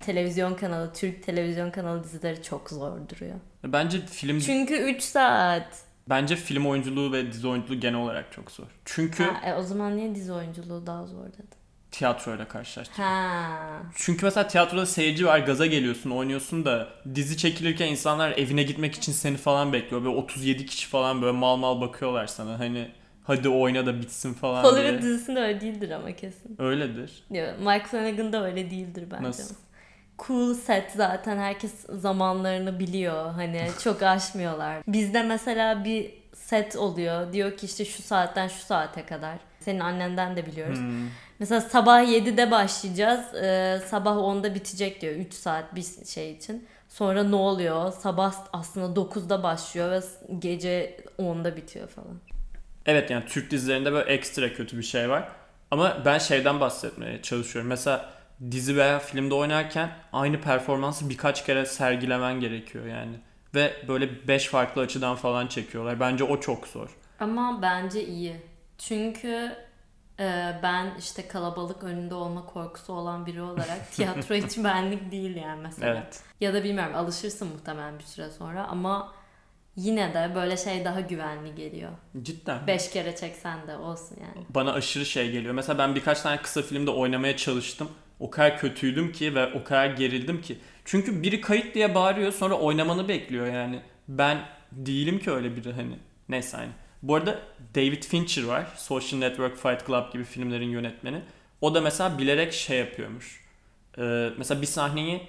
televizyon 0.00 0.54
kanalı, 0.54 0.92
Türk 0.92 1.22
televizyon 1.22 1.70
kanalı 1.70 2.04
dizileri 2.04 2.42
çok 2.42 2.70
zor 2.70 2.92
duruyor. 3.08 3.34
Bence 3.64 4.00
film 4.06 4.40
Çünkü 4.40 4.74
3 4.74 5.02
saat. 5.02 5.82
bence 6.08 6.36
film 6.36 6.66
oyunculuğu 6.66 7.12
ve 7.12 7.32
dizi 7.32 7.48
oyunculuğu 7.48 7.80
genel 7.80 8.00
olarak 8.00 8.32
çok 8.32 8.50
zor. 8.50 8.66
Çünkü 8.84 9.24
Ha, 9.24 9.50
e, 9.50 9.54
o 9.54 9.62
zaman 9.62 9.96
niye 9.96 10.14
dizi 10.14 10.32
oyunculuğu 10.32 10.86
daha 10.86 11.06
zor 11.06 11.26
dedi? 11.26 11.63
Tiyatroyla 11.94 12.48
karşılaştık. 12.48 12.98
Ha. 12.98 13.58
Çünkü 13.94 14.24
mesela 14.26 14.48
tiyatroda 14.48 14.86
seyirci 14.86 15.26
var, 15.26 15.38
gaza 15.38 15.66
geliyorsun, 15.66 16.10
oynuyorsun 16.10 16.64
da 16.64 16.88
dizi 17.14 17.36
çekilirken 17.36 17.86
insanlar 17.86 18.30
evine 18.30 18.62
gitmek 18.62 18.94
için 18.94 19.12
seni 19.12 19.36
falan 19.36 19.72
bekliyor. 19.72 20.04
Böyle 20.04 20.16
37 20.16 20.66
kişi 20.66 20.88
falan 20.88 21.22
böyle 21.22 21.32
mal 21.36 21.56
mal 21.56 21.80
bakıyorlar 21.80 22.26
sana. 22.26 22.58
Hani 22.58 22.88
hadi 23.24 23.48
oyna 23.48 23.86
da 23.86 24.00
bitsin 24.00 24.34
falan 24.34 24.64
Hollywood 24.64 24.90
diye. 24.90 25.02
dizisinde 25.02 25.40
öyle 25.40 25.60
değildir 25.60 25.90
ama 25.90 26.12
kesin. 26.12 26.56
Öyledir. 26.58 27.24
Diyor. 27.32 27.58
Mike 27.58 27.84
Flanagan 27.86 28.32
da 28.32 28.44
öyle 28.44 28.70
değildir 28.70 29.04
bence. 29.10 29.22
Nasıl? 29.28 29.54
Cool 30.26 30.54
set 30.54 30.92
zaten 30.96 31.38
herkes 31.38 31.72
zamanlarını 31.88 32.78
biliyor. 32.78 33.32
Hani 33.32 33.68
çok 33.84 34.02
aşmıyorlar. 34.02 34.82
Bizde 34.88 35.22
mesela 35.22 35.84
bir 35.84 36.10
set 36.34 36.76
oluyor. 36.76 37.32
Diyor 37.32 37.56
ki 37.56 37.66
işte 37.66 37.84
şu 37.84 38.02
saatten 38.02 38.48
şu 38.48 38.64
saate 38.64 39.06
kadar. 39.06 39.34
Senin 39.60 39.80
annenden 39.80 40.36
de 40.36 40.46
biliyoruz. 40.46 40.78
Hmm. 40.78 41.08
Mesela 41.38 41.60
sabah 41.60 42.02
7'de 42.02 42.50
başlayacağız. 42.50 43.34
e, 43.34 43.80
sabah 43.86 44.16
10'da 44.16 44.54
bitecek 44.54 45.00
diyor 45.00 45.14
3 45.14 45.34
saat 45.34 45.74
bir 45.74 45.84
şey 46.06 46.32
için. 46.32 46.66
Sonra 46.88 47.22
ne 47.24 47.36
oluyor? 47.36 47.92
Sabah 47.92 48.34
aslında 48.52 49.00
9'da 49.00 49.42
başlıyor 49.42 49.90
ve 49.90 50.00
gece 50.38 50.96
10'da 51.18 51.56
bitiyor 51.56 51.88
falan. 51.88 52.20
Evet 52.86 53.10
yani 53.10 53.24
Türk 53.26 53.50
dizilerinde 53.50 53.92
böyle 53.92 54.12
ekstra 54.12 54.52
kötü 54.52 54.78
bir 54.78 54.82
şey 54.82 55.10
var. 55.10 55.28
Ama 55.70 56.02
ben 56.04 56.18
şeyden 56.18 56.60
bahsetmeye 56.60 57.22
çalışıyorum. 57.22 57.68
Mesela 57.68 58.10
dizi 58.50 58.76
veya 58.76 58.98
filmde 58.98 59.34
oynarken 59.34 59.90
aynı 60.12 60.40
performansı 60.40 61.10
birkaç 61.10 61.46
kere 61.46 61.66
sergilemen 61.66 62.40
gerekiyor 62.40 62.86
yani. 62.86 63.16
Ve 63.54 63.72
böyle 63.88 64.28
5 64.28 64.46
farklı 64.48 64.82
açıdan 64.82 65.16
falan 65.16 65.46
çekiyorlar. 65.46 66.00
Bence 66.00 66.24
o 66.24 66.40
çok 66.40 66.66
zor. 66.66 66.96
Ama 67.20 67.62
bence 67.62 68.06
iyi. 68.06 68.36
Çünkü 68.78 69.52
ben 70.62 70.94
işte 70.98 71.28
kalabalık 71.28 71.84
önünde 71.84 72.14
olma 72.14 72.46
korkusu 72.46 72.92
olan 72.92 73.26
biri 73.26 73.42
olarak 73.42 73.90
tiyatro 73.92 74.34
hiç 74.34 74.58
benlik 74.58 75.10
değil 75.10 75.36
yani 75.36 75.62
mesela. 75.62 75.94
Evet. 75.94 76.22
Ya 76.40 76.54
da 76.54 76.64
bilmiyorum 76.64 76.94
alışırsın 76.94 77.48
muhtemelen 77.48 77.98
bir 77.98 78.04
süre 78.04 78.30
sonra 78.30 78.66
ama 78.66 79.12
yine 79.76 80.14
de 80.14 80.32
böyle 80.34 80.56
şey 80.56 80.84
daha 80.84 81.00
güvenli 81.00 81.54
geliyor. 81.54 81.90
Cidden. 82.22 82.66
Beş 82.66 82.90
kere 82.90 83.16
çeksen 83.16 83.66
de 83.66 83.76
olsun 83.76 84.16
yani. 84.20 84.46
Bana 84.50 84.72
aşırı 84.72 85.06
şey 85.06 85.30
geliyor. 85.30 85.54
Mesela 85.54 85.78
ben 85.78 85.94
birkaç 85.94 86.20
tane 86.20 86.42
kısa 86.42 86.62
filmde 86.62 86.90
oynamaya 86.90 87.36
çalıştım. 87.36 87.88
O 88.20 88.30
kadar 88.30 88.58
kötüydüm 88.58 89.12
ki 89.12 89.34
ve 89.34 89.52
o 89.52 89.64
kadar 89.64 89.86
gerildim 89.86 90.42
ki. 90.42 90.58
Çünkü 90.84 91.22
biri 91.22 91.40
kayıt 91.40 91.74
diye 91.74 91.94
bağırıyor 91.94 92.32
sonra 92.32 92.54
oynamanı 92.54 93.08
bekliyor 93.08 93.46
yani. 93.46 93.82
Ben 94.08 94.38
değilim 94.72 95.18
ki 95.18 95.30
öyle 95.30 95.56
biri 95.56 95.72
hani. 95.72 95.98
Neyse 96.28 96.56
aynı. 96.56 96.72
Bu 97.04 97.14
arada 97.14 97.38
David 97.74 98.02
Fincher 98.02 98.44
var. 98.44 98.66
Social 98.76 99.18
Network, 99.18 99.56
Fight 99.56 99.86
Club 99.86 100.12
gibi 100.12 100.24
filmlerin 100.24 100.68
yönetmeni. 100.68 101.20
O 101.60 101.74
da 101.74 101.80
mesela 101.80 102.18
bilerek 102.18 102.52
şey 102.52 102.78
yapıyormuş. 102.78 103.40
Ee, 103.98 104.30
mesela 104.38 104.62
bir 104.62 104.66
sahneyi 104.66 105.22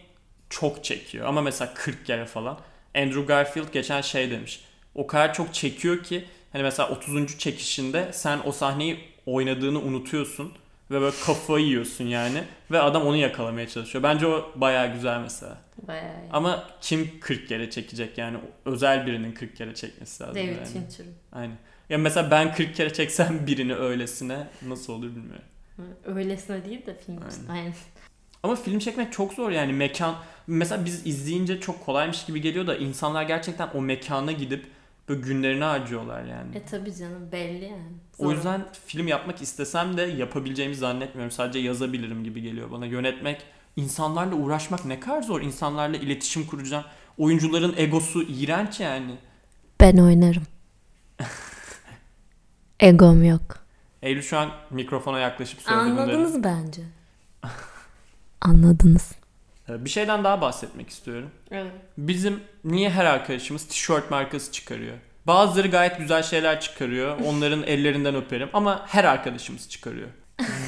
çok 0.50 0.84
çekiyor 0.84 1.28
ama 1.28 1.42
mesela 1.42 1.74
40 1.74 2.06
kere 2.06 2.26
falan. 2.26 2.60
Andrew 2.96 3.22
Garfield 3.22 3.74
geçen 3.74 4.02
şey 4.02 4.32
demiş. 4.32 4.64
O 4.96 5.08
kadar 5.08 5.34
çok 5.34 5.54
çekiyor 5.54 6.04
ki 6.04 6.26
hani 6.52 6.64
mesela 6.64 6.90
30. 6.90 7.38
çekişinde 7.38 8.10
sen 8.14 8.40
o 8.46 8.52
sahneyi 8.52 9.00
oynadığını 9.26 9.80
unutuyorsun 9.80 10.54
ve 10.92 11.02
böyle 11.02 11.16
kafayı 11.26 11.66
yiyorsun 11.66 12.06
yani 12.06 12.44
ve 12.72 12.80
adam 12.80 13.04
onu 13.04 13.16
yakalamaya 13.16 13.68
çalışıyor. 13.68 14.04
Bence 14.04 14.28
o 14.28 14.52
bayağı 14.56 14.94
güzel 14.94 15.20
mesela. 15.20 15.58
Bayağı 15.88 16.24
iyi. 16.24 16.32
Ama 16.32 16.64
kim 16.82 17.20
40 17.20 17.48
kere 17.48 17.70
çekecek 17.70 18.18
yani 18.18 18.38
özel 18.66 19.06
birinin 19.06 19.32
40 19.32 19.56
kere 19.56 19.76
çekmesi 19.76 20.24
lazım 20.24 20.36
David 20.36 20.48
yani. 20.48 20.66
Fincher. 20.66 21.06
Aynen. 21.32 21.58
Ya 21.90 21.98
mesela 21.98 22.32
ben 22.32 22.54
40 22.54 22.76
kere 22.76 22.94
çeksem 22.94 23.40
birini 23.48 23.76
öylesine 23.76 24.48
nasıl 24.68 24.94
olur 24.94 25.10
bilmiyorum. 25.10 25.46
Öylesine 26.06 26.66
değil 26.66 26.86
de 26.86 26.98
film. 27.06 27.18
Aynen. 27.18 27.60
Aynen. 27.62 27.74
Ama 28.44 28.56
film 28.56 28.80
çekmek 28.80 29.14
çok 29.14 29.34
zor 29.34 29.52
yani 29.52 29.74
mekan. 29.74 30.16
Mesela 30.48 30.86
biz 30.86 31.08
izleyince 31.08 31.60
çok 31.60 31.86
kolaymış 31.86 32.26
gibi 32.26 32.42
geliyor 32.42 32.68
da 32.68 32.76
insanlar 32.76 33.24
gerçekten 33.24 33.70
o 33.74 33.82
mekana 33.82 34.32
gidip 34.32 34.66
böyle 35.10 35.22
günlerini 35.22 35.64
harcıyorlar 35.64 36.24
yani. 36.24 36.58
E 36.58 36.66
tabi 36.66 36.96
canım 36.96 37.32
belli 37.32 37.66
yani. 37.66 37.94
O 38.18 38.32
yüzden 38.32 38.66
film 38.86 39.08
yapmak 39.08 39.42
istesem 39.42 39.98
de 39.98 40.02
yapabileceğimi 40.02 40.76
zannetmiyorum. 40.76 41.32
Sadece 41.32 41.60
yazabilirim 41.60 42.24
gibi 42.24 42.42
geliyor 42.42 42.72
bana. 42.72 42.86
Yönetmek, 42.86 43.42
insanlarla 43.76 44.36
uğraşmak 44.36 44.86
ne 44.86 45.00
kadar 45.00 45.22
zor. 45.22 45.42
İnsanlarla 45.42 45.98
iletişim 45.98 46.46
kuracağım. 46.48 46.84
Oyuncuların 47.18 47.74
egosu 47.78 48.24
iğrenç 48.24 48.80
yani. 48.80 49.16
Ben 49.80 49.98
oynarım. 49.98 50.44
Egom 52.80 53.24
yok. 53.24 53.58
Eylül 54.02 54.22
şu 54.22 54.38
an 54.38 54.50
mikrofona 54.72 55.20
yaklaşıp 55.20 55.62
söyledi 55.62 55.92
bunları. 55.92 56.02
Anladınız 56.02 56.44
bence. 56.44 56.82
Anladınız. 58.42 59.12
Ee, 59.70 59.86
Bir 59.86 59.90
şeyden 59.90 60.24
daha 60.24 60.42
bahsetmek 60.42 60.90
istiyorum. 60.90 61.30
Evet. 61.52 61.72
Bizim 61.98 62.40
niye 62.64 62.90
her 62.90 63.06
arkadaşımız 63.06 63.68
tişört 63.68 64.12
markası 64.12 64.52
çıkarıyor? 64.52 64.98
Bazıları 65.28 65.68
gayet 65.68 65.98
güzel 65.98 66.24
şeyler 66.24 66.62
çıkarıyor. 66.62 67.20
Onların 67.26 67.64
ellerinden 67.64 68.16
öperim 68.16 68.50
ama 68.54 68.86
her 68.88 69.04
arkadaşımız 69.04 69.70
çıkarıyor. 69.70 70.08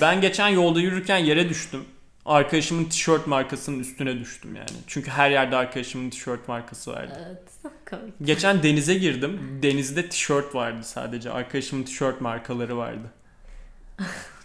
Ben 0.02 0.22
geçen 0.22 0.48
yolda 0.48 0.80
yürürken 0.80 1.17
yere 1.17 1.50
düştüm. 1.50 1.86
Arkadaşımın 2.26 2.86
tişört 2.86 3.28
markasının 3.28 3.80
üstüne 3.80 4.20
düştüm 4.20 4.56
yani. 4.56 4.70
Çünkü 4.88 5.12
her 5.12 5.30
yerde 5.30 5.56
arkadaşımın 5.56 6.10
tişört 6.10 6.48
markası 6.48 6.91
vardı. 6.91 7.13
Evet. 7.28 7.41
Komik. 7.89 8.13
Geçen 8.24 8.63
denize 8.63 8.96
girdim. 8.96 9.60
Denizde 9.63 10.10
tişört 10.10 10.56
vardı 10.56 10.84
sadece. 10.84 11.32
Arkadaşımın 11.32 11.84
tişört 11.84 12.22
markaları 12.22 12.78
vardı. 12.78 13.12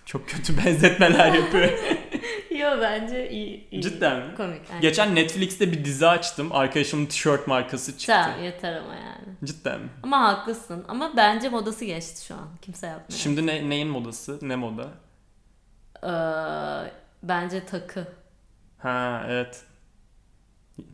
Çok 0.06 0.28
kötü 0.28 0.56
benzetmeler 0.64 1.32
yapıyor. 1.32 1.68
Yo 2.62 2.80
bence 2.80 3.30
iyi. 3.30 3.68
iyi. 3.70 3.82
Cidden 3.82 4.18
mi? 4.18 4.34
Komik. 4.36 4.60
aynen. 4.70 4.80
Geçen 4.82 5.14
Netflix'te 5.14 5.72
bir 5.72 5.84
dizi 5.84 6.06
açtım. 6.06 6.52
Arkadaşımın 6.52 7.06
tişört 7.06 7.46
markası 7.46 7.98
çıktı. 7.98 8.12
Tamam 8.24 8.44
yeter 8.44 8.76
ama 8.76 8.94
yani. 8.94 9.36
Cidden 9.44 9.80
mi? 9.80 9.88
Ama 10.02 10.20
haklısın. 10.28 10.84
Ama 10.88 11.12
bence 11.16 11.48
modası 11.48 11.84
geçti 11.84 12.24
şu 12.26 12.34
an. 12.34 12.48
Kimse 12.62 12.86
yapmıyor. 12.86 13.20
Şimdi 13.20 13.46
ne, 13.46 13.70
neyin 13.70 13.88
modası? 13.88 14.38
Ne 14.42 14.56
moda? 14.56 14.88
Ee, 16.02 16.90
bence 17.22 17.66
takı. 17.66 18.08
Ha 18.78 19.26
evet. 19.28 19.64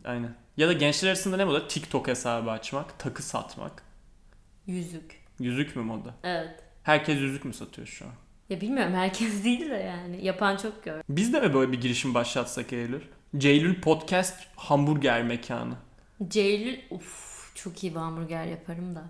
Aynen. 0.05 0.35
Ya 0.57 0.67
da 0.67 0.73
gençler 0.73 1.07
arasında 1.09 1.37
ne 1.37 1.45
moda? 1.45 1.67
TikTok 1.67 2.07
hesabı 2.07 2.51
açmak, 2.51 2.99
takı 2.99 3.23
satmak. 3.23 3.83
Yüzük. 4.67 5.25
Yüzük 5.39 5.75
mü 5.75 5.81
moda? 5.83 6.13
Evet. 6.23 6.59
Herkes 6.83 7.19
yüzük 7.19 7.45
mü 7.45 7.53
satıyor 7.53 7.87
şu 7.87 8.05
an? 8.05 8.11
Ya 8.49 8.61
bilmiyorum 8.61 8.93
herkes 8.93 9.43
değil 9.43 9.69
de 9.69 9.75
yani. 9.75 10.25
Yapan 10.25 10.57
çok 10.57 10.83
gör. 10.83 11.01
Biz 11.09 11.33
de 11.33 11.39
mi 11.39 11.53
böyle 11.53 11.71
bir 11.71 11.81
girişim 11.81 12.13
başlatsak 12.13 12.73
Eylül? 12.73 13.01
Ceylül 13.37 13.81
Podcast 13.81 14.39
hamburger 14.55 15.23
mekanı. 15.23 15.73
Ceylül 16.27 16.79
uf 16.89 17.29
çok 17.55 17.83
iyi 17.83 17.91
bir 17.95 17.99
hamburger 17.99 18.45
yaparım 18.45 18.95
da. 18.95 19.03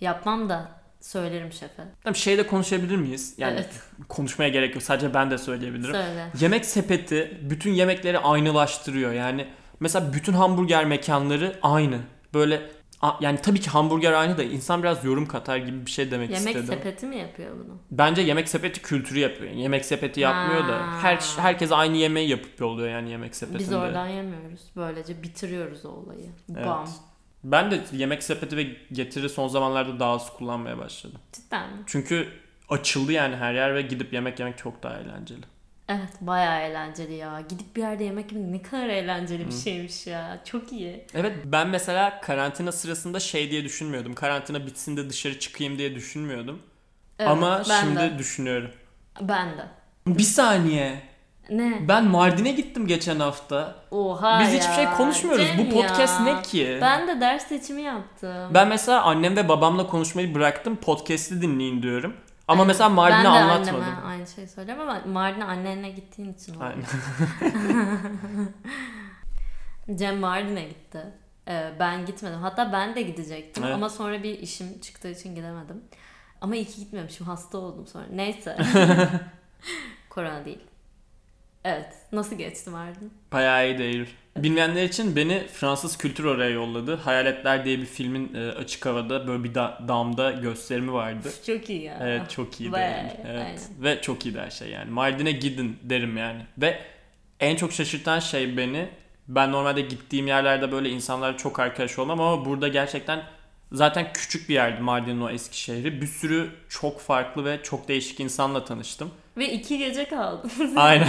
Yapmam 0.00 0.48
da 0.48 0.70
söylerim 1.00 1.52
şefe. 1.52 1.82
Tamam 2.02 2.16
şeyde 2.16 2.46
konuşabilir 2.46 2.96
miyiz? 2.96 3.34
Yani 3.38 3.54
Evet. 3.54 3.80
konuşmaya 4.08 4.48
gerek 4.48 4.74
yok. 4.74 4.82
Sadece 4.82 5.14
ben 5.14 5.30
de 5.30 5.38
söyleyebilirim. 5.38 5.94
Söyle. 5.94 6.26
Yemek 6.40 6.64
sepeti 6.66 7.40
bütün 7.42 7.72
yemekleri 7.72 8.18
aynılaştırıyor. 8.18 9.12
Yani 9.12 9.46
mesela 9.80 10.12
bütün 10.12 10.32
hamburger 10.32 10.84
mekanları 10.84 11.58
aynı. 11.62 11.98
Böyle 12.34 12.70
a- 13.02 13.16
yani 13.20 13.38
tabii 13.42 13.60
ki 13.60 13.70
hamburger 13.70 14.12
aynı 14.12 14.38
da 14.38 14.42
insan 14.42 14.82
biraz 14.82 15.04
yorum 15.04 15.26
katar 15.28 15.56
gibi 15.56 15.86
bir 15.86 15.90
şey 15.90 16.10
demek 16.10 16.30
Yemek 16.30 16.46
istedim. 16.46 16.66
sepeti 16.66 17.06
mi 17.06 17.16
yapıyor 17.16 17.52
bunu? 17.64 17.78
Bence 17.90 18.22
yemek 18.22 18.48
sepeti 18.48 18.82
kültürü 18.82 19.18
yapıyor. 19.18 19.50
Yemek 19.52 19.84
sepeti 19.84 20.20
yapmıyor 20.20 20.68
da 20.68 20.72
Ha. 20.78 20.98
her 21.02 21.20
herkes 21.36 21.72
aynı 21.72 21.96
yemeği 21.96 22.28
yapıp 22.28 22.60
yolluyor 22.60 22.88
yani 22.88 23.10
yemek 23.10 23.36
sepetinde. 23.36 23.58
Biz 23.62 23.72
oradan 23.72 24.06
yemiyoruz. 24.06 24.60
Böylece 24.76 25.22
bitiriyoruz 25.22 25.84
o 25.86 25.88
olayı. 25.88 26.26
Evet. 26.56 26.66
Bam. 26.66 26.88
Ben 27.44 27.70
de 27.70 27.80
yemek 27.92 28.22
sepeti 28.22 28.56
ve 28.56 28.66
getiri 28.92 29.28
son 29.28 29.48
zamanlarda 29.48 30.00
daha 30.00 30.10
az 30.12 30.32
kullanmaya 30.36 30.78
başladım. 30.78 31.20
Cidden 31.32 31.70
mi? 31.70 31.82
Çünkü 31.86 32.28
açıldı 32.68 33.12
yani 33.12 33.36
her 33.36 33.54
yer 33.54 33.74
ve 33.74 33.82
gidip 33.82 34.12
yemek 34.12 34.38
yemek 34.38 34.58
çok 34.58 34.82
daha 34.82 34.98
eğlenceli. 34.98 35.40
Evet 35.88 36.10
bayağı 36.20 36.60
eğlenceli 36.60 37.14
ya. 37.14 37.40
Gidip 37.48 37.76
bir 37.76 37.80
yerde 37.80 38.04
yemek 38.04 38.32
yemek 38.32 38.50
ne 38.50 38.62
kadar 38.62 38.88
eğlenceli 38.88 39.46
bir 39.46 39.52
şeymiş 39.52 40.06
ya. 40.06 40.38
Çok 40.44 40.72
iyi. 40.72 41.04
Evet 41.14 41.32
ben 41.44 41.68
mesela 41.68 42.20
karantina 42.20 42.72
sırasında 42.72 43.20
şey 43.20 43.50
diye 43.50 43.64
düşünmüyordum. 43.64 44.14
Karantina 44.14 44.66
bitsin 44.66 44.96
de 44.96 45.10
dışarı 45.10 45.38
çıkayım 45.38 45.78
diye 45.78 45.94
düşünmüyordum. 45.94 46.62
Evet, 47.18 47.30
Ama 47.30 47.64
şimdi 47.64 48.00
de. 48.00 48.18
düşünüyorum. 48.18 48.70
Ben 49.20 49.48
de. 49.48 49.66
Bir 50.06 50.22
saniye. 50.22 51.02
Ne? 51.50 51.88
Ben 51.88 52.04
Mardin'e 52.04 52.52
gittim 52.52 52.86
geçen 52.86 53.20
hafta. 53.20 53.74
Oha 53.90 54.40
Biz 54.40 54.52
ya. 54.54 54.60
hiçbir 54.60 54.74
şey 54.74 54.84
konuşmuyoruz. 54.96 55.46
Cem 55.46 55.58
Bu 55.58 55.70
podcast 55.70 56.20
ya. 56.20 56.24
ne 56.34 56.42
ki? 56.42 56.78
Ben 56.80 57.08
de 57.08 57.20
ders 57.20 57.46
seçimi 57.46 57.82
yaptım. 57.82 58.54
Ben 58.54 58.68
mesela 58.68 59.02
annem 59.02 59.36
ve 59.36 59.48
babamla 59.48 59.86
konuşmayı 59.86 60.34
bıraktım. 60.34 60.76
Podcast'i 60.76 61.42
dinleyin 61.42 61.82
diyorum. 61.82 62.14
Ama 62.48 62.60
Aynen. 62.62 62.66
mesela 62.66 62.88
Mardin'e 62.88 63.18
ben 63.18 63.24
de 63.24 63.28
anlatmadım. 63.28 63.74
anneme 63.82 64.00
aynı 64.06 64.26
şeyi 64.26 64.48
söylüyorum 64.48 64.82
ama 64.88 65.00
Mardin'e 65.12 65.44
annenle 65.44 65.90
gittiğin 65.90 66.32
için 66.34 66.54
oldu. 66.54 66.64
Aynen. 66.64 66.84
Cem 69.98 70.18
Mardin'e 70.18 70.64
gitti. 70.64 71.04
Ee, 71.48 71.72
ben 71.80 72.06
gitmedim. 72.06 72.38
Hatta 72.40 72.72
ben 72.72 72.94
de 72.94 73.02
gidecektim 73.02 73.64
Evet. 73.64 73.74
ama 73.74 73.88
sonra 73.88 74.22
bir 74.22 74.38
işim 74.38 74.80
çıktığı 74.80 75.08
için 75.08 75.34
gidemedim. 75.34 75.84
Ama 76.40 76.56
iyi 76.56 76.64
ki 76.64 76.80
gitmemişim. 76.80 77.26
Hasta 77.26 77.58
oldum 77.58 77.86
sonra. 77.86 78.04
Neyse. 78.10 78.56
Korona 80.10 80.44
değil. 80.44 80.60
Evet. 81.66 81.88
Nasıl 82.12 82.36
geçti 82.36 82.70
Mardin? 82.70 83.12
Bayağı 83.32 83.66
iyi 83.68 83.78
değil. 83.78 84.06
Bilmeyenler 84.36 84.84
için 84.84 85.16
beni 85.16 85.46
Fransız 85.52 85.98
kültür 85.98 86.24
oraya 86.24 86.50
yolladı. 86.50 86.96
Hayaletler 86.96 87.64
diye 87.64 87.78
bir 87.78 87.86
filmin 87.86 88.34
e, 88.34 88.48
açık 88.50 88.86
havada 88.86 89.26
böyle 89.28 89.44
bir 89.44 89.54
da- 89.54 89.78
damda 89.88 90.30
gösterimi 90.30 90.92
vardı. 90.92 91.28
Çok 91.46 91.70
iyi 91.70 91.82
ya. 91.82 91.98
Evet 92.02 92.30
çok 92.30 92.60
iyiydi. 92.60 92.72
Bayağı 92.72 92.96
yani. 92.98 93.12
Evet. 93.26 93.42
aynen. 93.46 93.58
Ve 93.84 94.00
çok 94.02 94.26
iyiydi 94.26 94.40
her 94.40 94.50
şey 94.50 94.68
yani. 94.68 94.90
Mardin'e 94.90 95.32
gidin 95.32 95.78
derim 95.82 96.16
yani. 96.16 96.42
Ve 96.58 96.78
en 97.40 97.56
çok 97.56 97.72
şaşırtan 97.72 98.18
şey 98.18 98.56
beni 98.56 98.88
ben 99.28 99.52
normalde 99.52 99.80
gittiğim 99.80 100.26
yerlerde 100.26 100.72
böyle 100.72 100.90
insanlarla 100.90 101.36
çok 101.36 101.60
arkadaş 101.60 101.98
olmam 101.98 102.20
ama 102.20 102.44
burada 102.44 102.68
gerçekten 102.68 103.22
Zaten 103.72 104.12
küçük 104.12 104.48
bir 104.48 104.54
yerdi 104.54 104.80
Mardin'in 104.82 105.20
o 105.20 105.30
eski 105.30 105.60
şehri. 105.60 106.00
Bir 106.02 106.06
sürü 106.06 106.50
çok 106.68 107.00
farklı 107.00 107.44
ve 107.44 107.62
çok 107.62 107.88
değişik 107.88 108.20
insanla 108.20 108.64
tanıştım. 108.64 109.10
Ve 109.36 109.52
iki 109.52 109.78
gece 109.78 110.08
kaldım. 110.08 110.50
Aynen. 110.76 111.08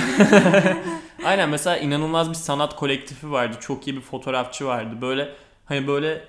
Aynen 1.26 1.50
mesela 1.50 1.78
inanılmaz 1.78 2.30
bir 2.30 2.36
sanat 2.36 2.76
kolektifi 2.76 3.32
vardı. 3.32 3.58
Çok 3.60 3.88
iyi 3.88 3.96
bir 3.96 4.02
fotoğrafçı 4.02 4.66
vardı. 4.66 5.02
Böyle 5.02 5.30
hani 5.66 5.88
böyle 5.88 6.24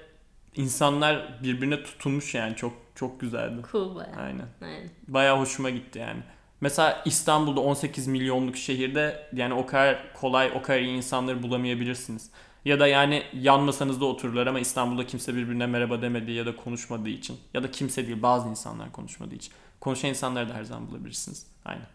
insanlar 0.57 1.39
birbirine 1.43 1.83
tutulmuş 1.83 2.35
yani 2.35 2.57
çok 2.57 2.73
çok 2.95 3.21
güzeldi. 3.21 3.63
cool 3.73 3.95
baya. 3.95 4.13
Aynen. 4.19 4.47
Aynen. 4.63 4.91
Bayağı 5.09 5.39
hoşuma 5.39 5.71
gitti 5.71 5.99
yani. 5.99 6.21
Mesela 6.61 7.03
İstanbul'da 7.05 7.61
18 7.61 8.07
milyonluk 8.07 8.57
şehirde 8.57 9.29
yani 9.33 9.55
o 9.55 9.67
kadar 9.67 10.13
kolay, 10.15 10.53
o 10.55 10.63
kadar 10.63 10.81
iyi 10.81 10.97
insanları 10.97 11.43
bulamayabilirsiniz. 11.43 12.31
Ya 12.65 12.81
da 12.81 12.87
yani 12.87 13.23
yan 13.33 13.61
masanızda 13.61 14.05
otururlar 14.05 14.47
ama 14.47 14.61
İstanbul'da 14.61 15.07
kimse 15.07 15.35
birbirine 15.35 15.67
merhaba 15.67 16.03
demediği 16.03 16.37
ya 16.37 16.47
da 16.47 16.57
konuşmadığı 16.57 17.09
için. 17.09 17.37
Ya 17.55 17.63
da 17.63 17.71
kimse 17.71 18.07
değil 18.07 18.23
bazı 18.23 18.49
insanlar 18.49 18.93
konuşmadığı 18.93 19.35
için. 19.35 19.53
Konuşan 19.81 20.09
insanları 20.09 20.49
da 20.49 20.55
her 20.55 20.65
zaman 20.65 20.91
bulabilirsiniz. 20.91 21.47
Aynen. 21.65 21.87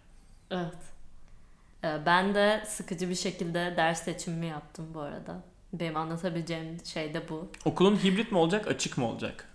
Evet. 0.52 0.74
Ee, 1.84 2.06
Ben 2.06 2.36
de 2.36 2.64
sıkıcı 2.68 3.10
bir 3.10 3.16
şekilde 3.16 3.74
ders 3.78 4.04
seçimimi 4.04 4.46
yaptım 4.48 4.86
bu 4.94 5.02
arada. 5.02 5.44
Benim 5.74 5.98
anlatabileceğim 5.98 6.86
şey 6.86 7.14
de 7.14 7.30
bu. 7.30 7.52
Okulun 7.66 7.96
hibrit 8.04 8.32
mi 8.32 8.38
olacak, 8.38 8.68
açık 8.68 8.98
mı 8.98 9.08
olacak? 9.10 9.50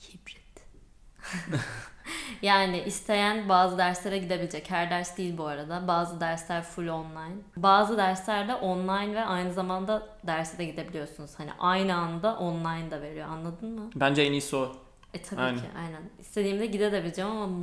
Hibrit. 0.00 0.42
yani 2.42 2.80
isteyen 2.80 3.48
bazı 3.48 3.78
derslere 3.78 4.18
gidebilecek. 4.18 4.70
Her 4.70 4.90
ders 4.90 5.16
değil 5.16 5.38
bu 5.38 5.46
arada. 5.46 5.88
Bazı 5.88 6.20
dersler 6.20 6.62
full 6.62 6.86
online. 6.88 7.36
Bazı 7.56 7.96
derslerde 7.96 8.54
online 8.54 9.14
ve 9.14 9.24
aynı 9.24 9.52
zamanda 9.52 10.06
derse 10.26 10.58
de 10.58 10.64
gidebiliyorsunuz. 10.64 11.30
Hani 11.38 11.50
aynı 11.58 11.94
anda 11.94 12.36
online 12.38 12.90
da 12.90 13.02
veriyor. 13.02 13.28
Anladın 13.28 13.68
mı? 13.80 13.90
Bence 13.96 14.22
en 14.22 14.32
iyisi 14.32 14.56
o. 14.56 14.72
E 15.14 15.22
tabii 15.22 15.40
Aynen. 15.40 15.58
ki 15.58 15.66
aynen. 15.76 16.02
İstediğimde 16.20 16.66
gidebileceğim 16.66 17.30
ama 17.30 17.56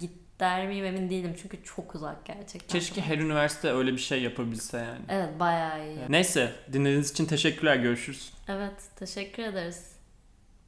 git 0.00 0.10
der 0.40 0.66
miyim 0.66 0.84
emin 0.84 1.10
değilim. 1.10 1.36
Çünkü 1.42 1.64
çok 1.64 1.94
uzak 1.94 2.24
gerçekten. 2.24 2.68
Keşke 2.80 3.00
her 3.00 3.18
üniversite 3.18 3.70
öyle 3.72 3.92
bir 3.92 3.98
şey 3.98 4.22
yapabilse 4.22 4.78
yani. 4.78 5.00
Evet 5.08 5.40
bayağı 5.40 5.86
iyi. 5.88 5.98
Neyse 6.08 6.52
dinlediğiniz 6.72 7.10
için 7.10 7.26
teşekkürler. 7.26 7.76
Görüşürüz. 7.76 8.32
Evet 8.48 8.72
teşekkür 8.96 9.42
ederiz. 9.42 9.92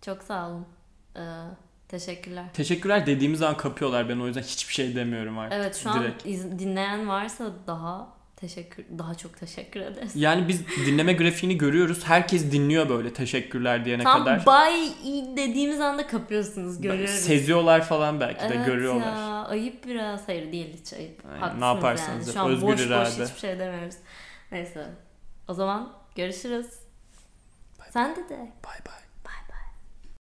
Çok 0.03 0.23
sağ 0.23 0.49
olun. 0.51 0.67
Ee, 1.17 1.21
teşekkürler. 1.89 2.45
Teşekkürler 2.53 3.07
dediğimiz 3.07 3.39
zaman 3.39 3.57
kapıyorlar 3.57 4.09
ben 4.09 4.19
o 4.21 4.27
yüzden 4.27 4.43
hiçbir 4.43 4.75
şey 4.75 4.97
demiyorum 4.97 5.39
artık. 5.39 5.59
Evet 5.61 5.77
şu 5.77 5.91
an 5.91 6.05
iz- 6.25 6.59
dinleyen 6.59 7.09
varsa 7.09 7.53
daha 7.67 8.14
teşekkür 8.37 8.85
daha 8.99 9.15
çok 9.15 9.39
teşekkür 9.39 9.81
ederiz. 9.81 10.17
Yani 10.17 10.49
biz 10.49 10.67
dinleme 10.87 11.13
grafiğini 11.13 11.59
görüyoruz. 11.59 12.05
Herkes 12.05 12.53
dinliyor 12.53 12.89
böyle 12.89 13.13
teşekkürler 13.13 13.85
diyene 13.85 14.03
Tam 14.03 14.25
kadar. 14.25 14.47
bay 14.47 14.89
dediğimiz 15.37 15.81
anda 15.81 16.07
kapıyorsunuz 16.07 16.81
görüyoruz. 16.81 17.15
Seziyorlar 17.15 17.83
falan 17.85 18.21
belki 18.21 18.41
de 18.41 18.55
evet 18.55 18.67
görüyorlar. 18.67 19.07
ya 19.17 19.45
ayıp 19.45 19.87
biraz. 19.87 20.29
Hayır 20.29 20.53
değil 20.53 20.77
hiç 20.81 20.93
ayıp. 20.93 21.23
Aynen, 21.43 21.61
ne 21.61 21.65
yaparsanız 21.65 22.27
yani. 22.27 22.35
Şu 22.35 22.41
an 22.41 22.51
Özgür 22.51 22.67
boş 22.67 22.73
boş 22.73 22.87
irade. 22.87 23.25
hiçbir 23.25 23.41
şey 23.41 23.59
demiyoruz. 23.59 23.97
Neyse. 24.53 24.87
O 25.49 25.55
zaman 25.55 25.93
görüşürüz. 26.17 26.67
Sen 27.91 28.17
de 28.17 28.29
de. 28.29 28.39
Bay 28.39 28.79
bay. 28.87 29.04